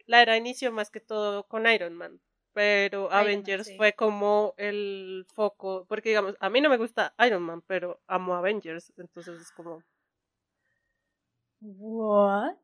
[0.07, 2.21] la era inició más que todo con Iron Man,
[2.53, 7.63] pero Avengers fue como el foco, porque digamos, a mí no me gusta Iron Man,
[7.67, 9.83] pero amo Avengers, entonces es como...
[11.61, 12.57] What?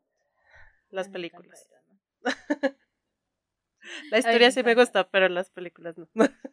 [0.90, 1.68] Las películas.
[4.10, 6.08] La historia sí me gusta, pero las películas no.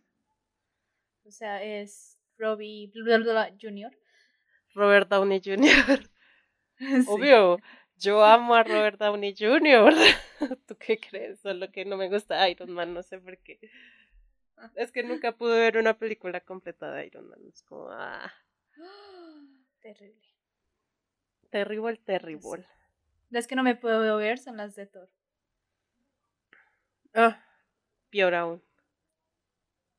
[1.26, 3.91] o sea, es Robbie Jr.
[4.74, 6.10] Robert Downey Jr.
[7.08, 7.60] Obvio,
[8.04, 9.94] yo amo a Robert Downey Jr.
[10.68, 11.39] ¿Tú qué crees?
[11.39, 13.60] Solo que no me gusta Iron Man, no sé por qué.
[14.76, 17.39] Es que nunca pude ver una película completa de Iron Man.
[17.48, 18.32] Es como, ah.
[19.82, 20.28] Terrible.
[21.50, 22.66] Terrible, terrible.
[23.30, 25.10] Las que no me puedo ver son las de Thor.
[27.13, 27.44] Ah,
[28.10, 28.63] peor aún.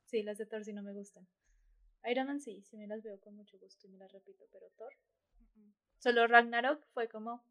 [0.07, 1.27] Sí, las de Thor sí no me gustan.
[2.07, 4.67] Iron Man sí, sí me las veo con mucho gusto y me las repito, pero
[4.77, 4.93] Thor.
[5.99, 7.43] Solo Ragnarok fue como,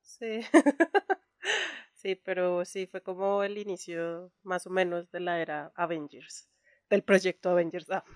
[0.00, 0.40] sí.
[1.94, 6.48] sí, pero sí, fue como el inicio más o menos de la era Avengers,
[6.90, 7.90] del proyecto Avengers.
[7.90, 8.04] Ah.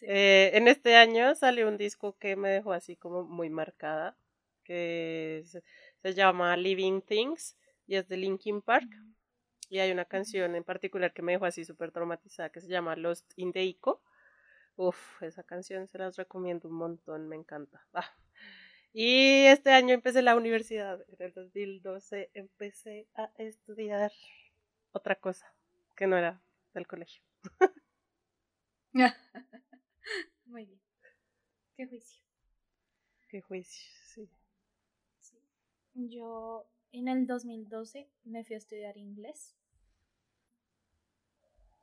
[0.00, 4.16] Eh, en este año salió un disco que me dejó así como muy marcada,
[4.64, 5.44] que
[6.02, 8.88] Se llama Living Things y es de Linkin Park.
[9.68, 12.96] Y hay una canción en particular que me dejó así súper traumatizada que se llama
[12.96, 14.00] Lost in the Echo.
[14.78, 17.84] Uf, esa canción se las recomiendo un montón, me encanta.
[17.92, 18.14] Ah.
[18.92, 21.04] Y este año empecé la universidad.
[21.08, 24.12] En el 2012 empecé a estudiar
[24.92, 25.52] otra cosa
[25.96, 26.40] que no era
[26.74, 27.24] del colegio.
[30.46, 30.80] Muy bien.
[31.76, 32.22] Qué juicio.
[33.28, 34.30] Qué juicio, sí.
[35.18, 35.42] sí.
[35.94, 39.56] Yo en el 2012 me fui a estudiar inglés.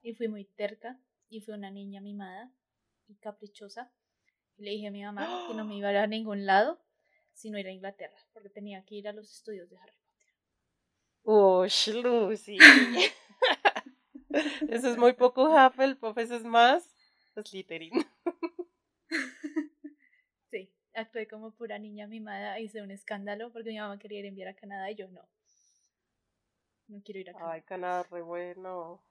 [0.02, 0.98] Y fui muy terca.
[1.28, 2.54] Y fui una niña mimada
[3.08, 3.92] y caprichosa.
[4.58, 6.80] Y le dije a mi mamá que no me iba a ir a ningún lado
[7.36, 10.34] sino ir a Inglaterra, porque tenía que ir a los estudios de Harry Potter.
[11.24, 11.66] ¡Oh,
[12.02, 12.58] Lucy!
[14.70, 16.96] eso es muy poco Hufflepuff, eso es más
[17.36, 17.92] Slytherin.
[20.50, 24.30] sí, actué como pura niña mimada, hice un escándalo porque mi mamá quería ir a
[24.30, 25.28] enviar a Canadá y yo no.
[26.88, 27.52] No quiero ir a Canadá.
[27.52, 29.04] Ay, Canadá, re bueno.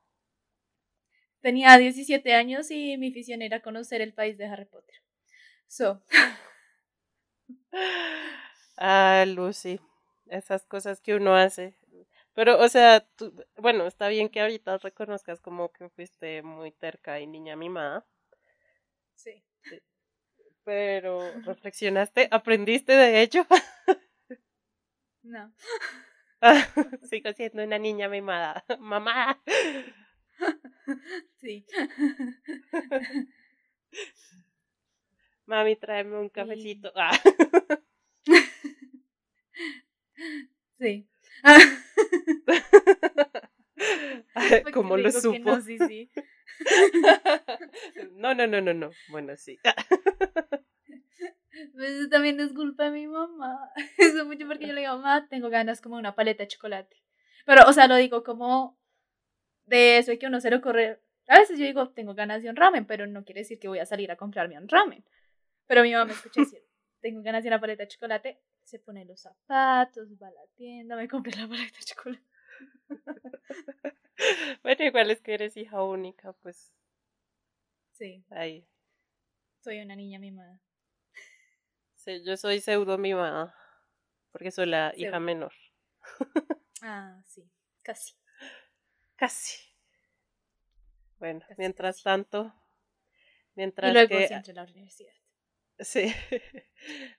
[1.44, 4.96] Tenía 17 años y mi afición era conocer el país de Harry Potter.
[5.68, 6.00] So,
[8.78, 9.78] Ah, Lucy,
[10.28, 11.76] esas cosas que uno hace.
[12.32, 13.06] Pero, o sea,
[13.58, 18.06] bueno, está bien que ahorita reconozcas como que fuiste muy terca y niña mimada.
[19.14, 19.44] Sí.
[19.68, 19.82] sí.
[20.64, 22.26] Pero, ¿reflexionaste?
[22.30, 23.46] ¿Aprendiste de ello?
[25.22, 25.50] No.
[27.10, 28.62] sigo siendo una niña mimada.
[28.78, 29.42] Mamá.
[31.40, 31.66] Sí.
[35.46, 36.92] Mami, tráeme un cafecito.
[36.94, 37.10] Ah.
[40.78, 41.06] Sí.
[44.72, 45.58] ¿Cómo lo supo?
[48.16, 48.90] No, no, no, no, no.
[49.08, 49.58] Bueno, sí.
[51.74, 53.70] Pues también es culpa de mi mamá.
[53.98, 56.96] Eso mucho porque yo le digo, mamá, tengo ganas como una paleta de chocolate.
[57.46, 58.78] Pero, o sea, lo digo como
[59.66, 61.00] de eso y que uno se lo ocurre.
[61.28, 63.78] A veces yo digo, tengo ganas de un ramen, pero no quiere decir que voy
[63.78, 65.04] a salir a comprarme un ramen.
[65.66, 66.62] Pero mi mamá me escucha decir,
[67.00, 70.96] tengo ganas de una paleta de chocolate, se pone los zapatos, va a la tienda,
[70.96, 72.22] me compré la paleta de chocolate.
[74.62, 76.72] bueno, igual es que eres hija única, pues.
[77.92, 78.24] Sí.
[78.30, 78.66] Ahí.
[79.60, 80.60] Soy una niña mimada.
[81.94, 83.56] Sí, yo soy pseudo mimada,
[84.30, 85.54] porque soy la hija menor.
[86.82, 87.50] ah, sí,
[87.82, 88.14] casi.
[89.16, 89.58] Casi.
[91.18, 92.54] Bueno, mientras tanto,
[93.54, 94.52] mientras y luego que...
[94.52, 95.12] la universidad.
[95.78, 96.12] Sí.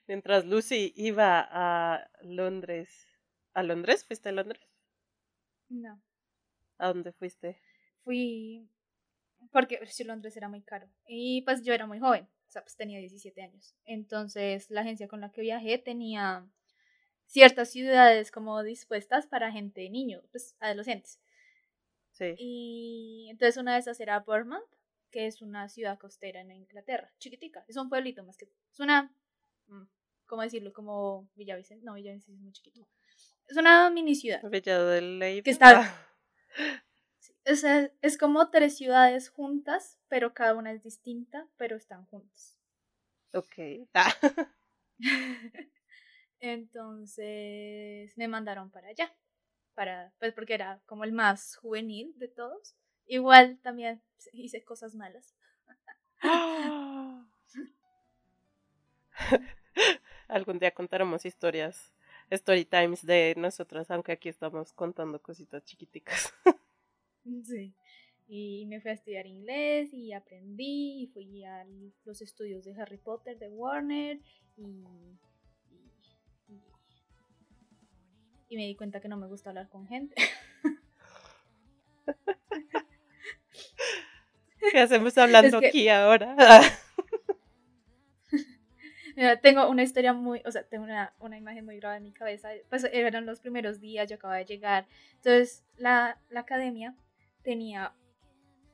[0.07, 3.05] Mientras Lucy iba a Londres.
[3.53, 4.05] ¿A Londres?
[4.05, 4.61] ¿Fuiste a Londres?
[5.67, 6.01] No.
[6.77, 7.61] ¿A dónde fuiste?
[7.97, 8.69] Fui
[9.51, 10.87] porque si Londres era muy caro.
[11.07, 13.75] Y pues yo era muy joven, o sea, pues tenía 17 años.
[13.85, 16.47] Entonces la agencia con la que viajé tenía
[17.25, 21.19] ciertas ciudades como dispuestas para gente de niños, pues adolescentes.
[22.15, 22.35] Sí.
[22.37, 24.75] Y entonces una de esas era Bournemouth
[25.15, 28.49] que es una ciudad costera en Inglaterra, chiquitica, es un pueblito más que...
[28.69, 29.15] Es una...
[29.67, 29.83] Mm,
[30.25, 30.73] ¿Cómo decirlo?
[30.73, 31.85] Como Villavicencio.
[31.85, 32.85] No, Villavicencio es muy chiquito.
[33.47, 34.41] Es una mini ciudad.
[34.41, 35.95] del Que está...
[37.45, 37.63] es,
[38.01, 42.59] es como tres ciudades juntas, pero cada una es distinta, pero están juntas.
[43.33, 43.87] Ok.
[46.41, 49.15] Entonces me mandaron para allá,
[49.75, 52.75] para, pues porque era como el más juvenil de todos.
[53.05, 54.01] Igual también
[54.33, 55.35] hice cosas malas.
[60.27, 61.93] Algún día contaremos historias,
[62.29, 66.33] story times de nosotras, aunque aquí estamos contando cositas chiquiticas.
[67.43, 67.75] sí.
[68.27, 71.63] Y me fui a estudiar inglés y aprendí y fui a
[72.05, 74.19] los estudios de Harry Potter de Warner
[74.57, 74.83] y,
[78.49, 80.15] y me di cuenta que no me gusta hablar con gente.
[84.71, 86.35] ¿Qué hacemos hablando aquí ahora?
[89.41, 92.49] tengo una historia muy, o sea, tengo una, una, imagen muy grabada en mi cabeza.
[92.69, 94.87] Pues eran los primeros días, yo acababa de llegar.
[95.15, 96.95] Entonces, la, la academia
[97.43, 97.93] tenía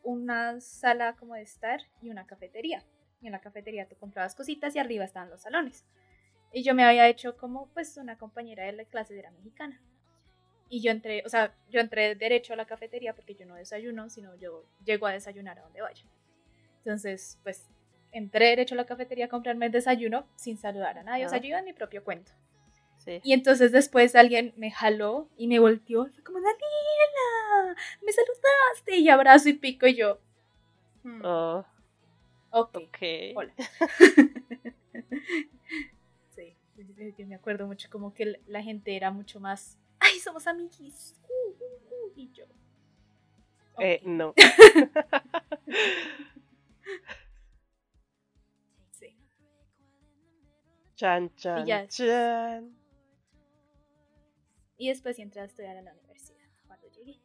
[0.03, 2.83] una sala como de estar y una cafetería.
[3.21, 5.85] Y en la cafetería tú comprabas cositas y arriba estaban los salones.
[6.53, 9.81] Y yo me había hecho como, pues, una compañera de la clase era mexicana.
[10.69, 14.09] Y yo entré, o sea, yo entré derecho a la cafetería porque yo no desayuno,
[14.09, 16.05] sino yo llego a desayunar a donde vaya.
[16.77, 17.69] Entonces, pues,
[18.11, 21.25] entré derecho a la cafetería a comprarme el desayuno sin saludar a nadie.
[21.25, 22.31] O sea, yo iba en mi propio cuento.
[22.97, 23.19] Sí.
[23.23, 26.05] Y entonces después alguien me jaló y me volteó.
[26.07, 28.97] Fue como, Daniela, me saludaste.
[28.97, 30.19] Y abrazo y pico y yo.
[31.03, 31.65] Hmm, oh.
[32.51, 32.97] Ok.
[33.35, 33.53] Hola.
[37.25, 41.19] me acuerdo mucho como que la gente era mucho más, ay, somos amiguis.
[41.27, 42.45] Uh, uh, uh", y yo.
[43.79, 44.33] Eh, no.
[48.91, 49.17] sí.
[50.95, 52.77] Chan, chan, ya chan.
[54.77, 57.19] Y después entré a estudiar a la universidad cuando llegué.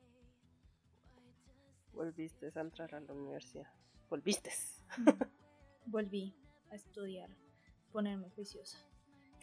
[1.92, 3.70] Volviste a entrar a la universidad.
[4.08, 4.50] Volviste.
[5.86, 6.34] Volví
[6.70, 7.28] a estudiar,
[7.92, 8.78] ponerme juiciosa.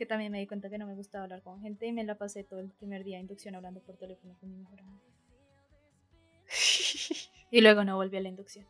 [0.05, 2.43] También me di cuenta que no me gustaba hablar con gente y me la pasé
[2.43, 5.01] todo el primer día de inducción hablando por teléfono con mi mejor amigo.
[7.51, 8.65] y luego no volví a la inducción.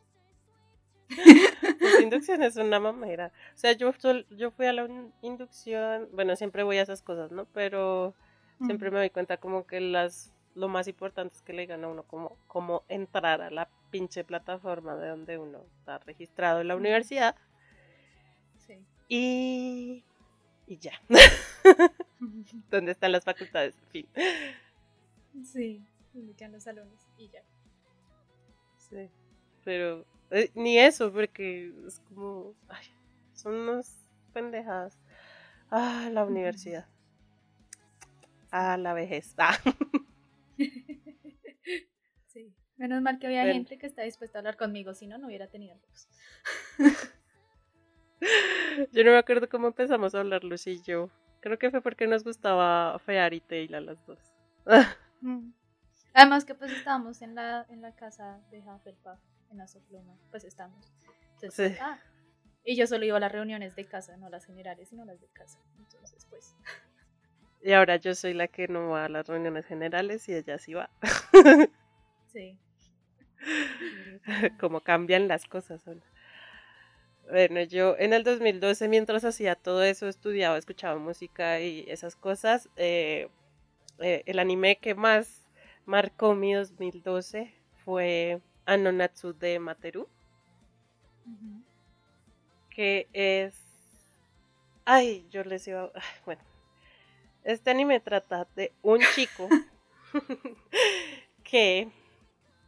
[1.08, 3.32] La inducción es una mamera.
[3.54, 3.92] O sea, yo,
[4.30, 4.88] yo fui a la
[5.22, 7.46] inducción, bueno, siempre voy a esas cosas, ¿no?
[7.46, 8.14] Pero
[8.64, 11.88] siempre me doy cuenta como que las lo más importante es que le digan a
[11.88, 16.76] uno cómo, cómo entrar a la pinche plataforma de donde uno está registrado en la
[16.76, 17.34] universidad.
[18.58, 18.84] Sí.
[19.08, 20.04] Y,
[20.66, 20.92] y ya.
[22.70, 23.74] ¿Dónde están las facultades?
[23.90, 24.06] Fin.
[25.44, 25.82] Sí,
[26.30, 27.42] están los salones y ya.
[28.78, 29.10] Sí,
[29.64, 32.86] pero eh, ni eso, porque es como, ay,
[33.32, 33.96] son unas
[34.32, 34.98] pendejadas.
[35.70, 36.86] Ah, la universidad.
[38.50, 39.34] Ah, la vejez.
[39.38, 39.58] Ah.
[42.28, 45.26] Sí, menos mal que había gente que está dispuesta a hablar conmigo, si no, no
[45.26, 46.08] hubiera tenido luz.
[48.92, 51.10] yo no me acuerdo cómo empezamos a hablar, Lucy y yo.
[51.40, 54.18] Creo que fue porque nos gustaba Fear y Taylor las dos.
[55.20, 55.52] Mm.
[56.14, 59.18] Además que pues estábamos en la, en la casa de Hufflepuff,
[59.50, 60.92] en la Sopluma, pues estamos.
[61.34, 61.98] Entonces, ah,
[62.64, 65.28] y yo solo iba a las reuniones de casa, no las generales, sino las de
[65.28, 65.58] casa.
[65.78, 66.54] Entonces, pues...
[67.62, 70.74] Y ahora yo soy la que no va a las reuniones generales y ella sí
[70.74, 70.90] va.
[72.32, 72.58] Sí.
[74.60, 75.84] Como cambian las cosas.
[77.30, 82.68] Bueno, yo en el 2012, mientras hacía todo eso, estudiaba, escuchaba música y esas cosas,
[82.76, 83.28] eh,
[83.98, 85.48] eh, el anime que más
[85.86, 87.52] marcó mi 2012
[87.84, 90.08] fue Anonatsu de Materu.
[92.70, 93.54] Que es.
[94.84, 95.90] Ay, yo les iba.
[96.26, 96.42] Bueno,
[97.44, 99.48] este anime trata de un chico
[101.44, 101.88] que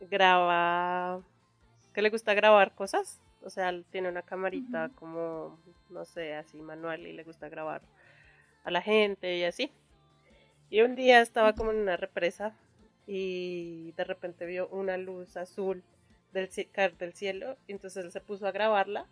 [0.00, 1.20] graba,
[1.92, 3.20] que le gusta grabar cosas.
[3.46, 7.80] O sea, tiene una camarita como, no sé, así manual y le gusta grabar
[8.64, 9.70] a la gente y así.
[10.68, 12.56] Y un día estaba como en una represa
[13.06, 15.84] y de repente vio una luz azul
[16.32, 17.56] del, caer del cielo.
[17.68, 19.06] Y entonces él se puso a grabarla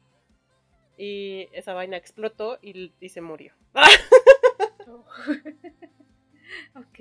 [0.99, 3.55] y esa vaina explotó y, y se murió.
[6.75, 6.99] ok.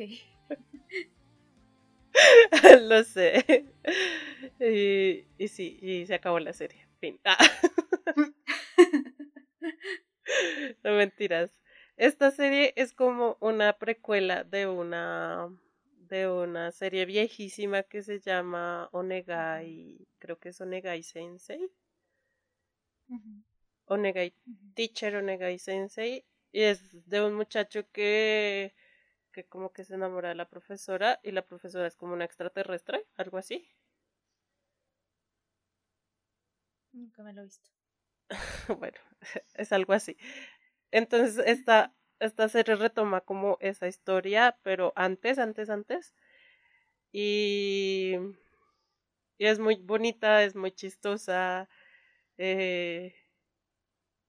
[2.81, 3.65] Lo sé.
[4.59, 6.82] Y, y, sí, y se acabó la serie.
[7.03, 7.19] Fin.
[10.83, 11.51] no mentiras.
[11.97, 15.53] Esta serie es como una precuela de una
[15.97, 21.69] de una serie viejísima que se llama Onegai, creo que es Onegai Sensei.
[23.83, 24.33] Onegai
[24.73, 26.23] Teacher, Onegai Sensei,
[26.53, 28.73] y es de un muchacho que,
[29.33, 33.05] que como que se enamora de la profesora y la profesora es como una extraterrestre,
[33.17, 33.67] algo así.
[36.93, 37.69] Nunca me lo he visto.
[38.79, 38.97] bueno,
[39.55, 40.17] es algo así.
[40.91, 46.13] Entonces esta, esta serie retoma como esa historia, pero antes, antes, antes.
[47.13, 48.17] Y,
[49.37, 51.69] y es muy bonita, es muy chistosa.
[52.37, 53.15] Eh,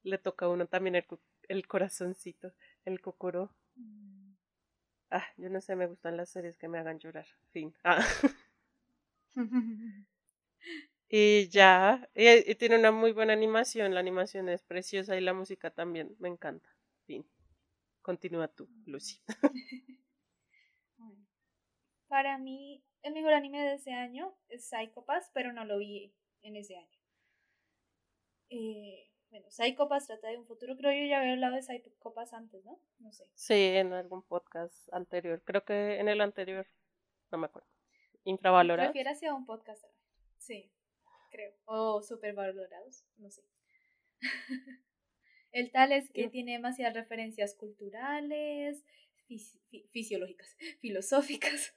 [0.05, 1.05] le toca a uno también el,
[1.49, 2.53] el corazoncito,
[2.85, 3.51] el cocoro.
[3.77, 4.35] Mm.
[5.11, 7.27] Ah, yo no sé, me gustan las series que me hagan llorar.
[7.53, 7.75] Fin.
[7.85, 8.05] Ah.
[11.17, 15.71] y ya, y, tiene una muy buena animación, la animación es preciosa y la música
[15.71, 16.69] también, me encanta.
[17.05, 17.25] Fin.
[18.03, 19.21] Continúa tú, Lucy.
[22.09, 26.13] Para mí, el mejor anime de ese año es Psycho Pass, pero no lo vi
[26.43, 26.99] en ese año.
[28.51, 31.93] Eh, bueno, Psycho trata de un futuro, creo yo ya había hablado de Psycho
[32.33, 32.81] antes, ¿no?
[32.99, 33.31] No sé.
[33.35, 36.67] Sí, en algún podcast anterior, creo que en el anterior,
[37.31, 37.69] no me acuerdo.
[38.25, 38.91] Infravalorados.
[38.91, 39.85] Prefiero hacia un podcast,
[40.39, 40.73] sí,
[41.35, 41.53] creo.
[41.65, 43.43] O supervalorados, no sé.
[45.53, 48.85] el tal es que tiene demasiadas referencias culturales,
[49.91, 51.75] fisiológicas, filosóficas.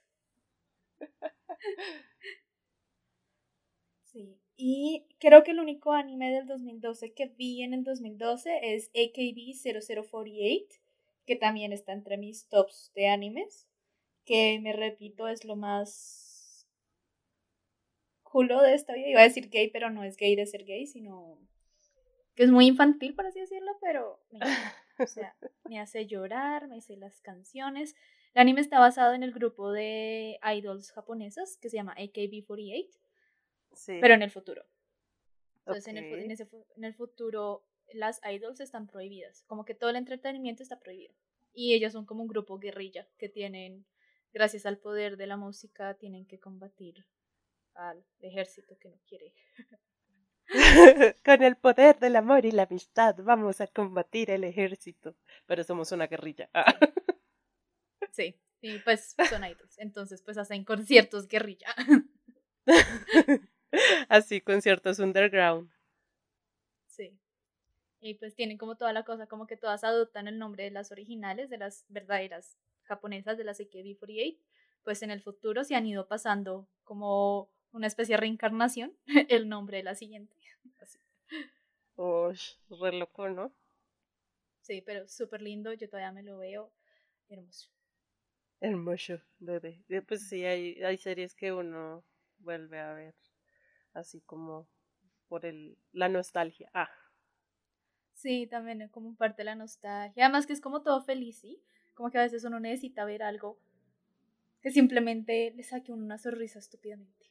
[4.04, 8.90] sí, y creo que el único anime del 2012 que vi en el 2012 es
[8.90, 10.80] AKB 0048,
[11.26, 13.68] que también está entre mis tops de animes,
[14.24, 16.27] que me repito es lo más
[18.30, 19.08] culo de esta vida.
[19.08, 21.38] Iba a decir gay, pero no es gay de ser gay, sino
[22.34, 24.20] que es muy infantil, por así decirlo, pero
[24.98, 27.94] O sea, me hace llorar, me sé las canciones.
[28.34, 32.88] El anime está basado en el grupo de idols japonesas que se llama AKB48,
[33.72, 33.98] sí.
[34.00, 34.64] pero en el futuro.
[35.58, 39.44] Entonces, en, el, en, ese, en el futuro, las idols están prohibidas.
[39.46, 41.14] Como que todo el entretenimiento está prohibido.
[41.52, 43.86] Y ellas son como un grupo guerrilla que tienen,
[44.32, 47.06] gracias al poder de la música, tienen que combatir
[47.78, 49.32] al ejército que no quiere.
[51.24, 55.14] Con el poder del amor y la amistad vamos a combatir el ejército.
[55.46, 56.50] Pero somos una guerrilla.
[58.10, 59.78] Sí, y pues son idols.
[59.78, 61.68] Entonces, pues hacen conciertos guerrilla.
[64.08, 65.70] Así, conciertos underground.
[66.88, 67.16] Sí.
[68.00, 70.90] Y pues tienen como toda la cosa, como que todas adoptan el nombre de las
[70.90, 74.36] originales, de las verdaderas japonesas, de las AKB48.
[74.82, 78.96] Pues en el futuro se han ido pasando como una especie de reencarnación
[79.28, 80.36] el nombre de la siguiente.
[80.80, 80.98] Así.
[81.96, 83.52] re loco, ¿no?
[84.62, 86.72] Sí, pero súper lindo, yo todavía me lo veo
[87.28, 87.70] hermoso.
[88.60, 89.84] Hermoso, bebé.
[90.06, 92.04] Pues sí, hay, hay series que uno
[92.38, 93.14] vuelve a ver,
[93.94, 94.68] así como
[95.28, 96.70] por el, la nostalgia.
[96.74, 96.90] Ah.
[98.14, 100.24] Sí, también es como parte de la nostalgia.
[100.24, 101.62] Además que es como todo feliz, ¿sí?
[101.94, 103.60] Como que a veces uno necesita ver algo
[104.60, 107.30] que simplemente le saque una sonrisa estúpidamente.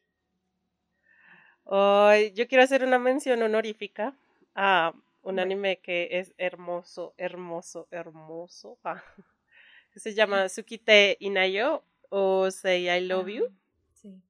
[1.69, 4.15] Hoy yo quiero hacer una mención honorífica
[4.55, 8.79] a un anime que es hermoso, hermoso, hermoso.
[8.85, 9.03] Ah,
[9.95, 13.53] se llama Tsukite Inayo o Say I Love You.
[13.91, 14.21] Sí.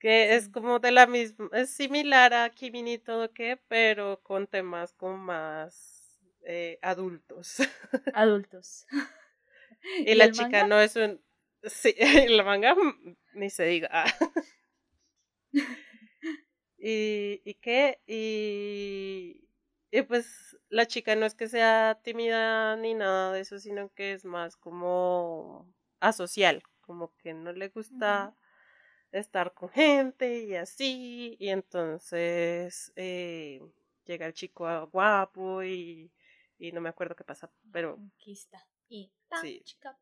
[0.00, 4.46] Que es como de la misma, es similar a Kimi ni todo que, pero con
[4.46, 7.56] temas como más eh, adultos.
[8.14, 8.86] Adultos.
[9.98, 11.20] y, la chica no es un.
[11.64, 11.94] Sí,
[12.28, 12.74] la manga
[13.34, 13.90] ni se diga.
[13.92, 14.14] Ah.
[16.88, 19.48] Y, y qué, y,
[19.90, 24.12] y pues la chica no es que sea tímida ni nada de eso, sino que
[24.12, 28.36] es más como asocial, como que no le gusta
[29.10, 33.60] estar con gente y así, y entonces eh,
[34.04, 36.12] llega el chico guapo y,
[36.56, 37.96] y no me acuerdo qué pasa, pero...
[37.96, 38.64] Conquista.
[38.88, 39.10] Y,
[39.64, 39.98] chica,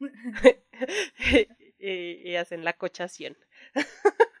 [1.78, 3.38] y, y hacen la cochación.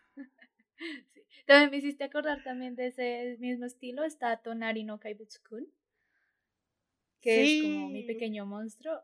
[1.46, 5.66] También me hiciste acordar también de ese mismo estilo, está Tonari no Kaibutsu-kun,
[7.20, 9.00] que es como mi pequeño monstruo,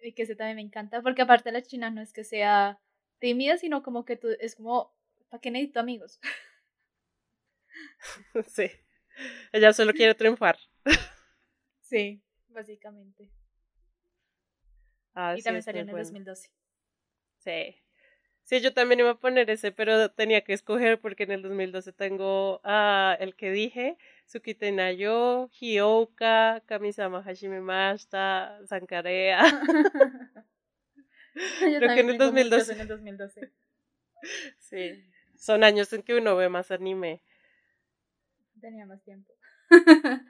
[0.00, 2.78] y que ese también me encanta, porque aparte la china no es que sea
[3.18, 4.94] tímida, sino como que tú, es como,
[5.28, 6.20] ¿para qué necesito amigos?
[8.46, 8.70] Sí,
[9.52, 10.58] ella solo quiere triunfar.
[11.80, 13.28] Sí, básicamente.
[15.14, 16.50] Ah, y también salió en el 2012.
[17.38, 17.81] Sí.
[18.44, 21.92] Sí, yo también iba a poner ese, pero tenía que escoger porque en el 2012
[21.92, 29.40] tengo a el que dije, Tsukite Nayo, Hyoka, Kamisama Hashime Mashita, Sankarea.
[31.34, 32.72] Creo que en el 2012.
[32.72, 33.52] En el 2012.
[34.58, 35.04] sí,
[35.36, 37.22] son años en que uno ve más anime.
[38.60, 39.32] Tenía más tiempo.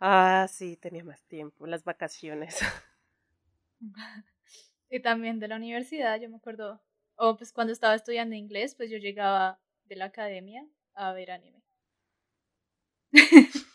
[0.00, 2.60] ah, sí, tenía más tiempo, las vacaciones.
[4.90, 6.80] y también de la universidad, yo me acuerdo
[7.18, 11.62] o pues cuando estaba estudiando inglés, pues yo llegaba de la academia a ver anime.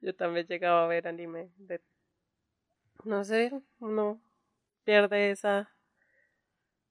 [0.00, 1.50] yo también llegaba a ver anime.
[3.04, 4.20] No sé, uno
[4.84, 5.74] pierde esa,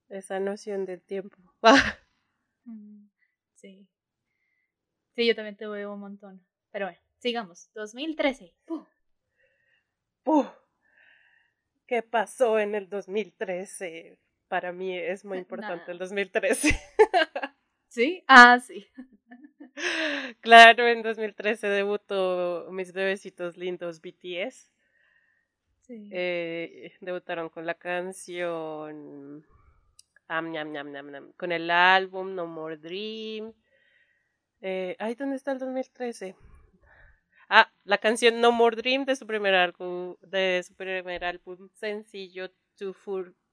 [0.10, 1.38] esa noción del tiempo.
[3.54, 3.88] sí.
[5.16, 6.44] Sí, yo también te veo un montón.
[6.72, 7.70] Pero bueno, sigamos.
[7.76, 8.56] 2013.
[8.66, 8.88] ¡Puh!
[10.24, 10.48] ¡Puh!
[11.90, 14.20] Qué pasó en el 2013.
[14.48, 16.70] Para mí es muy importante el 2013.
[17.88, 18.24] ¿Sí?
[18.28, 18.88] Ah, sí.
[20.42, 24.70] Claro, en 2013 debutó Mis Bebecitos Lindos BTS.
[25.84, 26.10] Sí.
[26.12, 29.48] Eh, debutaron con la canción
[31.38, 33.54] con el álbum No More Dream.
[34.60, 36.36] Eh, ay, ¿dónde está el 2013?
[37.50, 42.52] Ah, la canción No More Dream de su primer álbum, de su primer álbum sencillo
[42.78, 42.96] Too,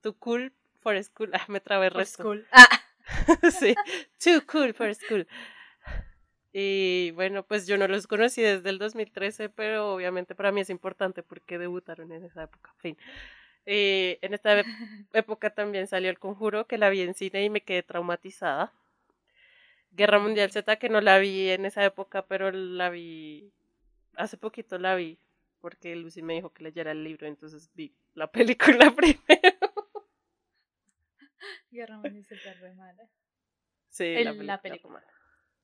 [0.01, 1.31] Too Cool for School.
[1.33, 2.21] Ah, me trabé resto.
[2.23, 2.47] School.
[2.51, 2.67] Ah.
[3.59, 3.75] sí,
[4.23, 5.27] Too Cool for School.
[6.53, 10.69] Y bueno, pues yo no los conocí desde el 2013, pero obviamente para mí es
[10.69, 12.73] importante porque debutaron en esa época.
[12.77, 12.97] Fin.
[13.65, 14.63] Y en esta
[15.13, 18.71] época también salió El Conjuro, que la vi en cine y me quedé traumatizada.
[19.91, 23.51] Guerra Mundial Z, que no la vi en esa época, pero la vi
[24.17, 25.17] hace poquito la vi
[25.59, 29.27] porque Lucy me dijo que leyera el libro, entonces vi la película primero.
[31.71, 32.25] Guerra Mundial
[32.59, 33.09] re mala.
[33.89, 35.03] Sí, la película.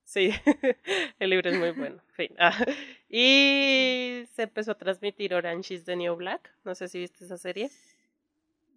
[0.03, 0.31] Sí,
[1.19, 2.01] el libro es muy bueno.
[2.13, 2.35] Fin.
[2.37, 2.65] Ah,
[3.09, 6.53] y se empezó a transmitir Orange is the New Black.
[6.63, 7.69] No sé si viste esa serie.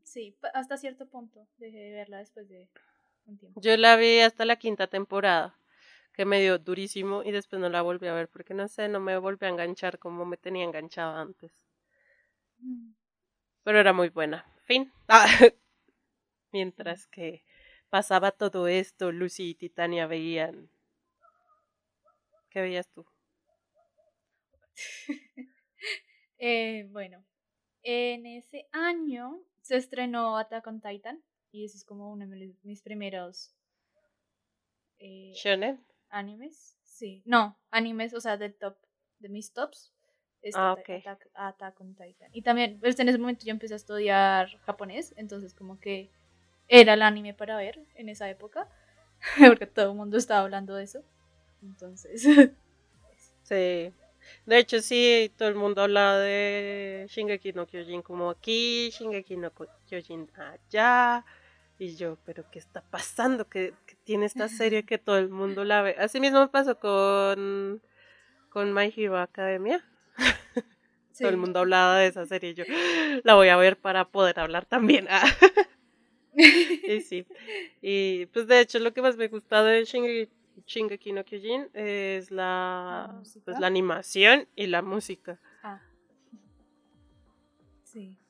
[0.02, 1.46] Sí, hasta cierto punto.
[1.58, 2.68] Dejé de verla después de
[3.26, 3.60] un tiempo.
[3.60, 5.58] Yo la vi hasta la quinta temporada,
[6.16, 9.00] que me dio durísimo y después no la volví a ver porque no sé, no
[9.00, 11.52] me volví a enganchar como me tenía enganchada antes.
[12.58, 12.92] Mm.
[13.62, 14.46] Pero era muy buena.
[14.64, 14.90] Fin.
[15.08, 15.26] Ah,
[16.52, 17.44] mientras que
[17.90, 20.70] pasaba todo esto, Lucy y Titania veían.
[22.48, 23.04] ¿Qué veías tú?
[26.38, 27.22] eh, bueno,
[27.82, 32.80] en ese año se estrenó Attack on Titan y ese es como uno de mis
[32.80, 33.54] primeros
[34.98, 35.84] eh, ¿Shonen?
[36.18, 36.76] Animes.
[36.84, 38.76] Sí, no, animes, o sea, del top,
[39.18, 39.92] de mis tops.
[40.54, 40.88] ah, ok.
[41.34, 42.30] Attack, on Titan.
[42.32, 46.10] Y también, pues en ese momento yo empecé a estudiar japonés, entonces como que
[46.68, 48.68] era el anime para ver en esa época,
[49.38, 51.04] porque todo el mundo estaba hablando de eso.
[51.62, 52.22] Entonces.
[53.42, 53.92] sí.
[54.44, 59.52] De hecho, sí, todo el mundo hablaba de Shingeki no Kyojin como aquí, Shingeki no
[59.86, 61.24] Kyojin allá.
[61.78, 63.48] Y yo, ¿pero qué está pasando?
[63.48, 63.74] ¿Qué,
[64.04, 65.96] tiene esta serie que todo el mundo la ve?
[65.98, 67.82] Así mismo me pasó con,
[68.48, 69.84] con My Hero Academia.
[71.18, 72.50] Todo el mundo hablaba de esa serie.
[72.50, 72.64] Y yo
[73.24, 75.08] la voy a ver para poder hablar también.
[76.36, 77.26] y sí.
[77.80, 83.18] Y pues de hecho lo que más me gusta de Shingeki, no Kyojin es la,
[83.46, 85.40] pues, la animación y la música.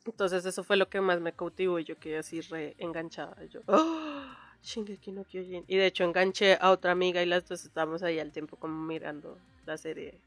[0.07, 0.11] Ah.
[0.11, 3.45] Entonces eso fue lo que más me cautivó y yo quedé así re enganchada.
[3.47, 4.23] Yo, ¡Oh!
[4.63, 5.65] Shingeki no Kyojin.
[5.69, 8.75] Y de hecho enganché a otra amiga y las dos estábamos ahí al tiempo como
[8.83, 10.19] mirando la serie.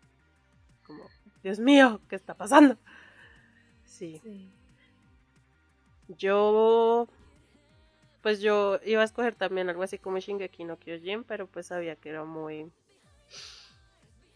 [0.86, 1.04] Como,
[1.44, 2.78] Dios mío, ¿qué está pasando?
[3.84, 4.22] sí.
[6.18, 7.08] Yo
[8.22, 11.96] pues yo iba a escoger también algo así como Shingeki no Kyojin, pero pues sabía
[11.96, 12.72] que era muy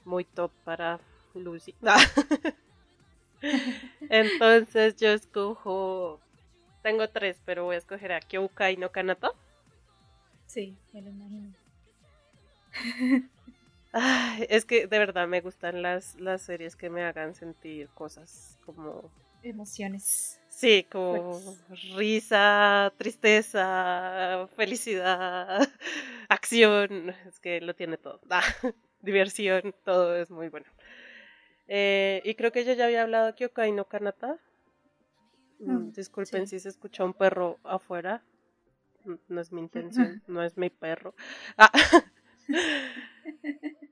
[0.06, 1.00] muy top para
[1.34, 1.76] Lucy.
[4.10, 6.20] Entonces yo escojo
[6.82, 9.32] tengo tres, pero voy a escoger a Kyoukai no Kanata.
[10.46, 11.54] Sí, me lo imagino.
[14.50, 19.12] es que de verdad me gustan las, las series que me hagan sentir cosas como
[19.42, 20.40] emociones.
[20.50, 21.58] Sí, como
[21.96, 25.68] risa, tristeza, felicidad,
[26.30, 28.20] acción, es que lo tiene todo.
[28.30, 28.44] Ah,
[29.02, 30.68] diversión, todo es muy bueno.
[31.68, 34.38] Eh, y creo que yo ya había hablado de Kyokai no Kanata.
[35.60, 38.24] Mm, mm, disculpen si se escucha un perro afuera.
[39.28, 41.16] No es mi intención, no es mi perro.
[41.58, 41.72] Ah.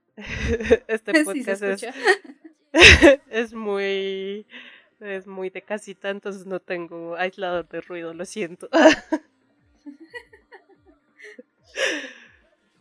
[0.87, 1.85] Este podcast es,
[3.29, 4.45] es muy
[4.99, 8.69] es muy de casita, entonces no tengo aislador de ruido, lo siento.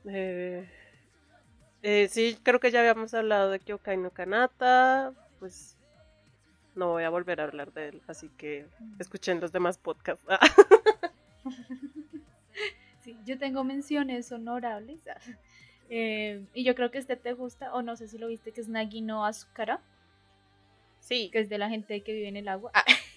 [0.07, 0.67] Eh,
[1.83, 5.77] eh, sí, creo que ya habíamos hablado de Kyokai no Kanata, pues
[6.75, 8.67] no voy a volver a hablar de él, así que
[8.99, 10.25] escuchen los demás podcasts.
[13.03, 15.01] sí, yo tengo menciones honorables.
[15.93, 18.61] Eh, y yo creo que este te gusta, o no sé si lo viste, que
[18.61, 19.81] es Nagino Asukara.
[21.01, 21.31] Sí.
[21.33, 22.71] Que es de la gente que vive en el agua.
[22.75, 22.85] Ah.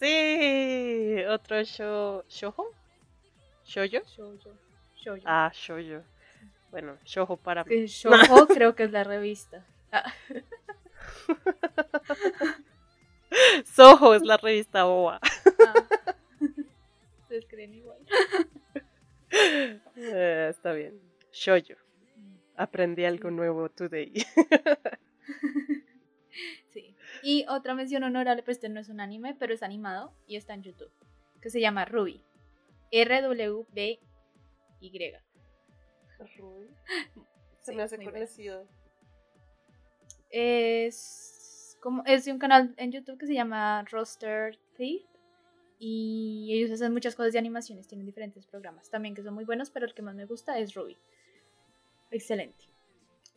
[0.00, 2.22] Sí, otro show.
[2.28, 2.72] ¿Shojo?
[3.64, 4.02] ¿Shoyo?
[4.06, 4.54] Shoyo.
[5.24, 6.04] Ah, shoyo.
[6.70, 7.86] Bueno, shojo para mí.
[7.86, 9.64] Shojo creo que es la revista.
[9.92, 10.12] Ah.
[13.64, 15.20] Soho es la revista boba.
[15.22, 15.74] Ah.
[17.28, 17.98] Se creen igual.
[19.94, 20.94] Eh, está bien.
[20.94, 22.36] Mm.
[22.56, 24.10] Aprendí algo nuevo today.
[27.22, 30.54] Y otra mención honorable, pues este no es un anime, pero es animado y está
[30.54, 30.90] en YouTube,
[31.40, 32.24] que se llama Ruby.
[32.90, 34.00] R-W-B-Y.
[36.36, 36.68] Ruby.
[37.60, 38.66] Se me hace conocido.
[40.30, 45.02] Es como es un canal en YouTube que se llama Roster Thief
[45.78, 49.70] y ellos hacen muchas cosas de animaciones, tienen diferentes programas también que son muy buenos,
[49.70, 50.96] pero el que más me gusta es Ruby.
[52.10, 52.68] Excelente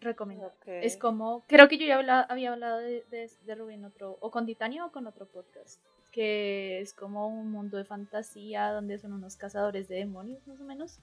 [0.02, 0.52] recomiendo.
[0.66, 4.86] Es como, creo que yo ya había hablado de, de, Rubén otro, o con Titania
[4.86, 5.80] o con otro podcast,
[6.12, 10.64] que es como un mundo de fantasía donde son unos cazadores de demonios, más o
[10.64, 11.00] menos.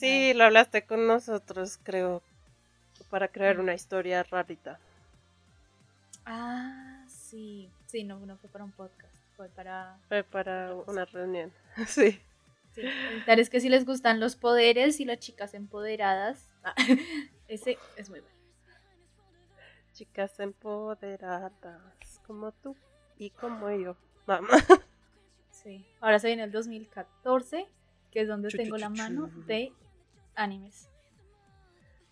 [0.00, 2.22] Sí, lo hablaste con nosotros, creo,
[3.10, 4.80] para crear una historia rarita.
[6.24, 9.98] Ah, sí, sí, no, no fue para un podcast, fue para...
[10.08, 11.52] Fue para una reunión,
[11.86, 12.18] sí.
[12.72, 12.82] Sí,
[13.26, 16.74] es que si les gustan los poderes y las chicas empoderadas, ah,
[17.48, 18.34] ese es muy bueno.
[19.92, 21.52] Chicas empoderadas,
[22.26, 22.74] como tú
[23.18, 23.96] y como yo.
[24.26, 24.48] Mamá.
[25.50, 27.66] Sí, ahora se viene el 2014,
[28.10, 29.74] que es donde tengo la mano de
[30.34, 30.88] animes.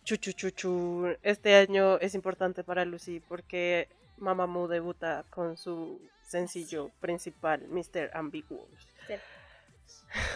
[0.05, 1.17] Chuchuchuchu.
[1.23, 8.11] Este año es importante para Lucy porque Mamamoo debuta con su sencillo principal, Mr.
[8.15, 8.87] Ambiguous.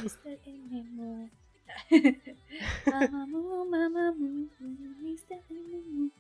[0.03, 0.39] Mr.
[0.47, 1.31] Ambiguous.
[2.87, 5.41] Mamamoo, Mamamoo, Mr.
[5.51, 6.13] Ambiguous.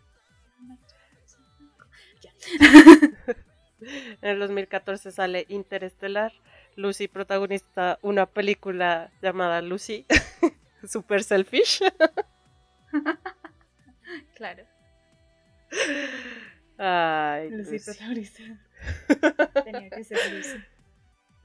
[3.80, 6.32] en el 2014 sale Interestelar.
[6.74, 10.06] Lucy protagonista una película llamada Lucy,
[10.86, 11.80] Super Selfish.
[14.34, 14.64] claro.
[16.78, 18.42] Ay, Lucy protagonista.
[19.64, 20.58] Tenía que ser Lucy.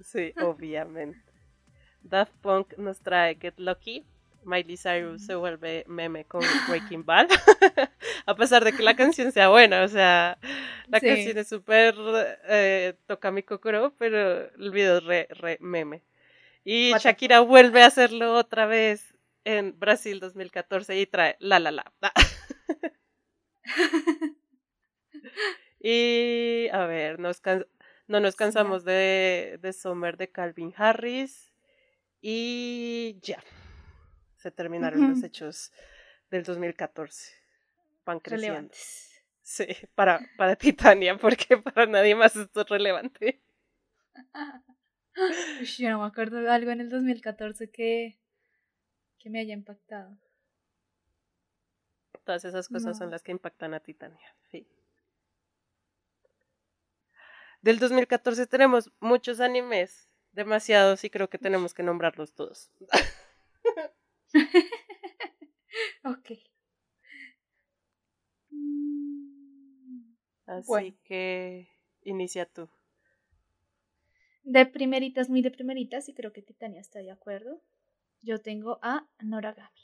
[0.01, 1.19] Sí, obviamente.
[2.01, 4.05] Daft Punk nos trae Get Lucky.
[4.43, 7.27] Miley Cyrus se vuelve meme con Breaking Bad.
[8.25, 10.37] a pesar de que la canción sea buena, o sea,
[10.87, 11.95] la canción es súper
[12.47, 16.01] eh, toca mi cocoro, pero el video es re, re meme.
[16.63, 19.16] Y Shakira vuelve a hacerlo otra vez
[19.47, 21.93] en Brasil 2014 y trae La La La.
[25.79, 27.41] y a ver, nos
[28.07, 31.53] no nos cansamos de, de Summer de Calvin Harris.
[32.19, 33.41] Y ya,
[34.35, 35.71] se terminaron los hechos
[36.29, 37.33] del 2014.
[38.05, 38.73] Van creciendo.
[39.41, 43.39] Sí, para, para Titania, porque para nadie más esto es relevante.
[45.77, 48.17] yo no me acuerdo de algo en el 2014 que,
[49.19, 50.17] que me haya impactado.
[52.23, 54.35] Todas esas cosas son las que impactan a Titania.
[54.51, 54.67] Sí.
[57.61, 62.69] Del 2014 tenemos muchos animes, demasiados, y creo que tenemos que nombrarlos todos.
[66.03, 66.31] ok.
[70.45, 71.69] Así que
[72.03, 72.69] inicia tú.
[74.43, 77.61] De primeritas, muy de primeritas, y creo que Titania está de acuerdo.
[78.21, 79.81] Yo tengo a Noragami.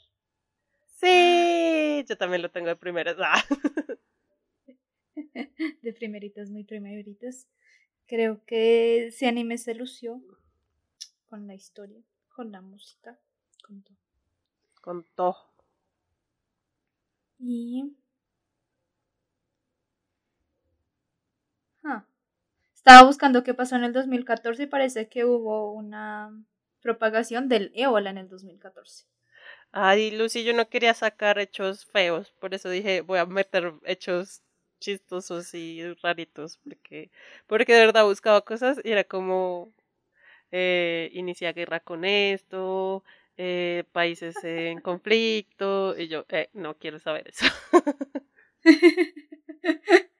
[0.86, 3.16] Sí, yo también lo tengo de primeras.
[3.18, 3.42] Ah.
[5.82, 7.46] de primeritas, muy primeritas.
[8.06, 10.20] Creo que ese anime se lució
[11.26, 13.18] con la historia, con la música,
[13.66, 13.96] con todo.
[14.80, 15.36] Con todo.
[17.38, 17.94] Y
[22.74, 26.30] Estaba buscando qué pasó en el 2014 y parece que hubo una
[26.84, 29.06] propagación del ébola en el 2014.
[29.72, 34.42] Ay, Lucy, yo no quería sacar hechos feos, por eso dije, voy a meter hechos
[34.78, 37.10] chistosos y raritos, porque,
[37.46, 39.72] porque de verdad buscaba cosas y era como,
[40.52, 43.02] eh, inicia guerra con esto,
[43.38, 47.46] eh, países en conflicto, y yo, eh, no quiero saber eso.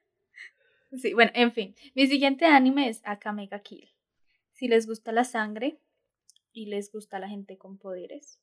[0.96, 1.74] Sí, bueno, en fin.
[1.94, 3.90] Mi siguiente anime es Akamega Kill.
[4.52, 5.76] Si les gusta la sangre
[6.55, 8.40] y les gusta la gente con poderes,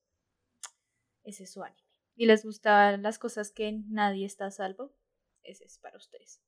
[1.23, 1.81] ese es su anime.
[2.15, 4.93] Y les gustan las cosas que nadie está a salvo,
[5.41, 6.43] ese es para ustedes.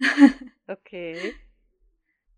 [0.68, 1.34] ok.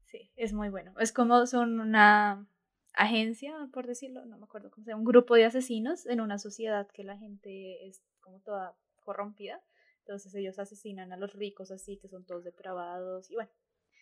[0.02, 0.92] Sí, es muy bueno.
[0.98, 2.48] Es como son una
[2.94, 6.38] agencia, por decirlo, no me acuerdo cómo se llama, un grupo de asesinos en una
[6.38, 9.62] sociedad que la gente es como toda corrompida
[10.06, 13.50] entonces ellos asesinan a los ricos así, que son todos depravados y bueno.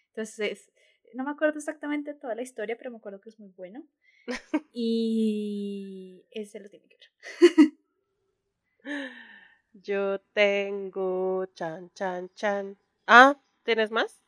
[0.09, 0.70] Entonces,
[1.14, 3.82] no me acuerdo exactamente toda la historia, pero me acuerdo que es muy bueno.
[4.72, 7.72] Y ese lo tiene que ver.
[9.72, 12.77] Yo tengo chan, chan, chan.
[13.07, 14.22] Ah, ¿tienes más?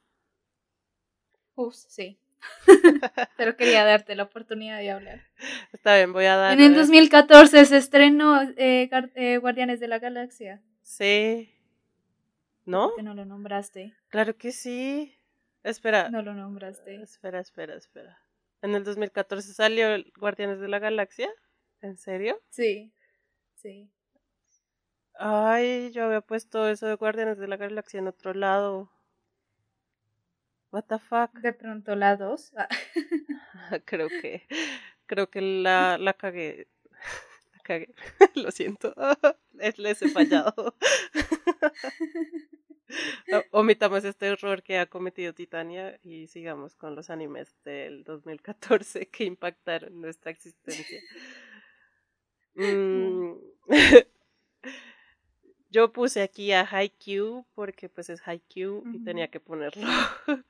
[1.54, 2.18] Uf, sí.
[3.36, 5.22] Pero quería darte la oportunidad de hablar.
[5.72, 6.52] Está bien, voy a dar.
[6.52, 10.62] En el 2014 se estrenó eh, eh, Guardianes de la Galaxia.
[10.82, 11.52] Sí.
[12.64, 12.94] ¿No?
[12.96, 13.94] Que no lo nombraste.
[14.08, 15.16] Claro que sí.
[15.62, 16.10] Espera.
[16.10, 17.02] No lo nombraste.
[17.02, 18.18] Espera, espera, espera.
[18.62, 19.88] ¿En el 2014 salió
[20.18, 21.28] Guardianes de la Galaxia?
[21.82, 22.40] ¿En serio?
[22.50, 22.92] Sí.
[23.54, 23.90] Sí.
[25.18, 28.90] Ay, yo había puesto eso de Guardianes de la Galaxia en otro lado.
[30.72, 31.32] What the fuck?
[31.40, 32.52] De pronto la 2.
[33.84, 34.46] creo que
[35.06, 36.68] creo que la, la cagué.
[37.52, 37.94] La cagué.
[38.34, 38.94] Lo siento.
[39.76, 40.74] Les he fallado.
[43.50, 49.24] Omitamos este error que ha cometido Titania y sigamos con los animes del 2014 que
[49.24, 51.00] impactaron nuestra existencia.
[52.54, 53.34] Mm,
[55.70, 59.86] yo puse aquí a Haikyuu porque pues es Haikyuu y tenía que ponerlo.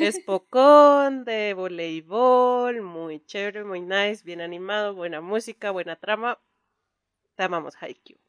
[0.00, 6.38] es pocón de voleibol, muy chévere, muy nice, bien animado, buena música, buena trama.
[7.36, 8.25] Te amamos Haikyuu.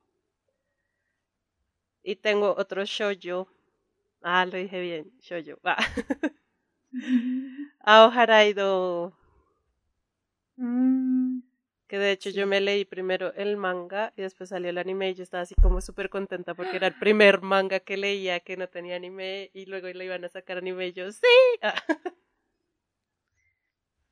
[2.08, 3.50] Y tengo otro shoujo.
[4.22, 5.60] Ah, lo dije bien, shoujo.
[5.64, 5.78] Ah.
[7.94, 9.14] Aoharaido.
[10.58, 11.42] Mm,
[11.88, 15.14] Que de hecho yo me leí primero el manga y después salió el anime y
[15.16, 18.68] yo estaba así como súper contenta porque era el primer manga que leía que no
[18.68, 21.22] tenía anime y luego le iban a sacar anime y yo, sí.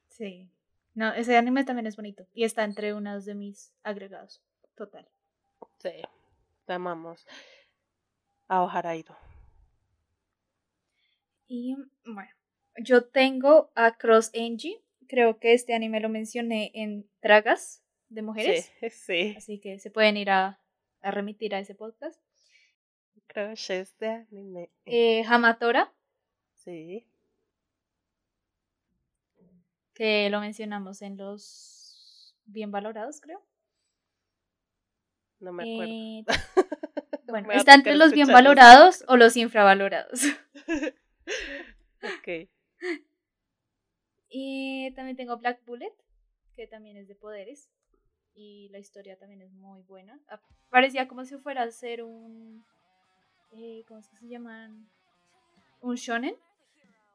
[0.07, 0.49] Sí.
[0.95, 4.41] No, ese anime también es bonito y está entre unos de mis agregados.
[4.75, 5.07] Total.
[5.79, 5.91] Sí,
[6.65, 7.25] te amamos.
[8.47, 9.17] A Ojaraido.
[11.47, 11.75] Y
[12.05, 12.31] bueno,
[12.77, 18.71] yo tengo a Cross Angie Creo que este anime lo mencioné en Tragas de Mujeres.
[18.79, 19.35] Sí, sí.
[19.37, 20.59] Así que se pueden ir a,
[21.01, 22.19] a remitir a ese podcast.
[23.27, 24.71] Crushes de anime.
[24.85, 25.93] Eh, Hamatora.
[26.53, 27.07] Sí.
[29.93, 33.41] Que lo mencionamos en los bien valorados, creo.
[35.39, 35.93] No me acuerdo.
[35.93, 36.25] Eh,
[37.27, 40.21] bueno, está entre los bien valorados o los infravalorados.
[42.03, 42.49] ok.
[44.29, 45.93] Y también tengo Black Bullet,
[46.55, 47.69] que también es de poderes.
[48.33, 50.19] Y la historia también es muy buena.
[50.69, 52.65] Parecía como si fuera a ser un.
[53.53, 54.89] Eh, ¿Cómo es que se llaman?
[55.79, 56.35] Un shonen.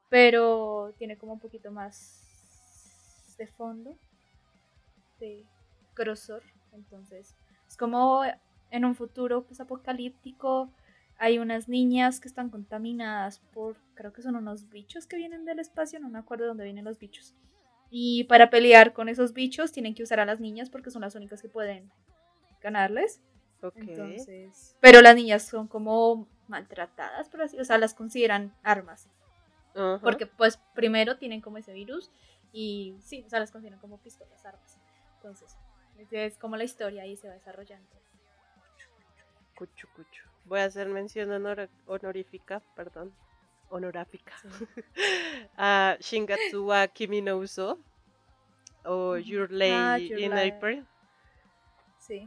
[0.08, 3.98] Pero tiene como un poquito más de fondo.
[5.18, 5.44] De
[5.94, 6.42] grosor.
[6.72, 7.36] Entonces,
[7.68, 8.22] es como
[8.70, 10.70] en un futuro pues, apocalíptico
[11.18, 15.58] hay unas niñas que están contaminadas por, creo que son unos bichos que vienen del
[15.58, 17.34] espacio, no me acuerdo de dónde vienen los bichos.
[17.90, 21.14] Y para pelear con esos bichos tienen que usar a las niñas porque son las
[21.14, 21.90] únicas que pueden
[22.62, 23.20] ganarles.
[23.74, 29.06] Entonces, pero las niñas son como maltratadas, por así, o sea, las consideran armas.
[30.00, 32.10] Porque pues primero tienen como ese virus
[32.52, 34.78] y sí, o sea, las consideran como pistolas, armas.
[35.16, 35.54] Entonces,
[36.10, 37.88] es como la historia ahí se va desarrollando.
[39.60, 41.30] Cuchu, cuchu voy a hacer mención
[41.86, 43.12] honorífica, perdón,
[43.68, 44.32] honoráfica,
[45.58, 47.78] a Shingatsu wa Kimi no Uso
[48.86, 50.86] o Your ah, in April.
[51.98, 52.26] Sí.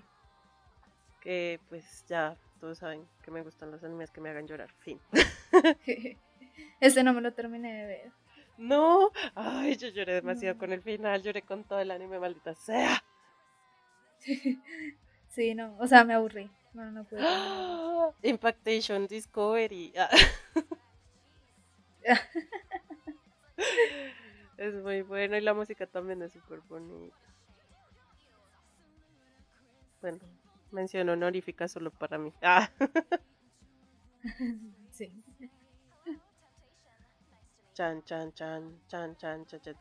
[1.21, 4.69] Que pues ya todos saben que me gustan los animes que me hagan llorar.
[4.79, 4.99] Fin.
[6.79, 8.11] Este no me lo terminé de ver.
[8.59, 13.03] No, ay, yo lloré demasiado con el final, lloré con todo el anime, maldita sea.
[15.29, 16.47] Sí, no, o sea, me aburrí.
[16.73, 17.23] No, no puedo.
[18.23, 19.93] Impactation Discovery.
[19.97, 20.09] Ah.
[24.57, 27.15] es muy bueno y la música también es súper bonita.
[30.01, 30.19] Bueno,
[30.71, 32.33] mención honorífica solo para mí.
[32.41, 32.69] Ah.
[34.91, 35.11] sí.
[37.73, 39.75] Chan, chan, chan, chan, chan, chan, chan.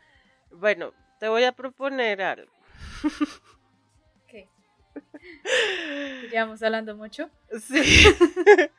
[0.51, 2.53] Bueno, te voy a proponer algo.
[6.31, 7.31] Llevamos hablando mucho.
[7.61, 7.83] Sí.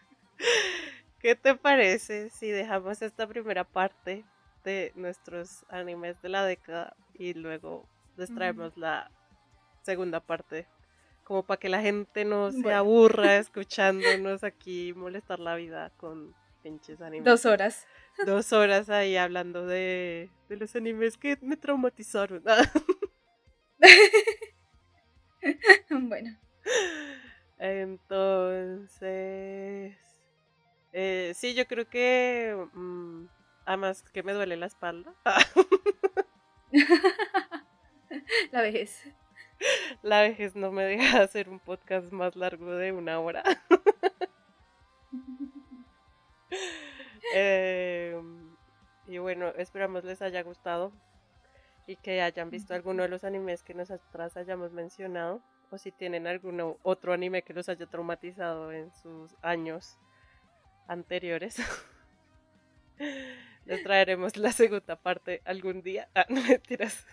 [1.19, 4.25] ¿Qué te parece si dejamos esta primera parte
[4.63, 7.87] de nuestros animes de la década y luego
[8.17, 9.09] les traemos la
[9.83, 10.67] segunda parte?
[11.23, 16.99] Como para que la gente no se aburra escuchándonos aquí molestar la vida con pinches
[17.01, 17.23] animes.
[17.23, 17.87] Dos horas.
[18.25, 22.43] Dos horas ahí hablando de, de los animes que me traumatizaron.
[25.89, 26.37] bueno.
[27.59, 29.07] Entonces,
[30.91, 33.25] eh, sí, yo creo que, mm,
[33.65, 35.13] además que me duele la espalda.
[38.51, 39.03] la vejez.
[40.01, 43.43] La vejez no me deja hacer un podcast más largo de una hora.
[47.33, 48.55] Em,
[49.07, 50.91] y bueno, esperamos les haya gustado
[51.87, 56.27] y que hayan visto alguno de los animes que nosotras hayamos mencionado o si tienen
[56.27, 59.97] algún otro anime que los haya traumatizado en sus años
[60.87, 61.57] anteriores.
[63.65, 66.09] Les traeremos la segunda parte algún día.
[66.13, 67.05] Ah, no mentiras.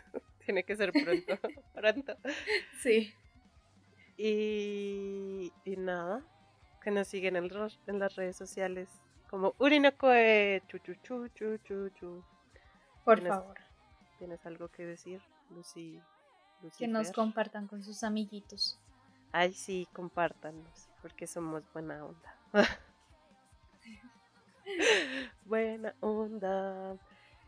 [0.44, 1.38] Tiene que ser pronto.
[1.74, 2.16] pronto.
[2.80, 3.14] Sí.
[4.16, 6.22] Y, y nada.
[6.82, 7.50] Que nos siguen en,
[7.86, 8.88] en las redes sociales
[9.28, 10.62] como Urinokoe.
[10.66, 12.24] Chu, chu, chu, chu,
[13.04, 13.69] Por favor.
[14.20, 15.98] ¿Tienes algo que decir, Lucy?
[16.76, 18.78] Que nos compartan con sus amiguitos.
[19.32, 22.36] Ay, sí, compártanos, porque somos buena onda.
[25.46, 26.98] buena onda.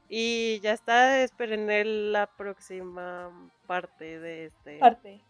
[0.08, 3.30] Y ya está, esperen la próxima
[3.66, 5.20] parte de este, parte.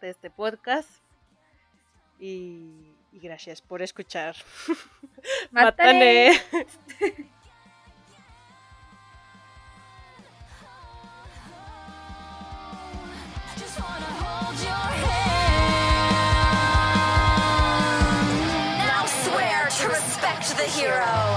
[0.00, 0.88] De este podcast.
[2.18, 4.34] Y, gracias por escuchar.
[5.50, 6.32] Mátane.
[20.80, 21.29] hero.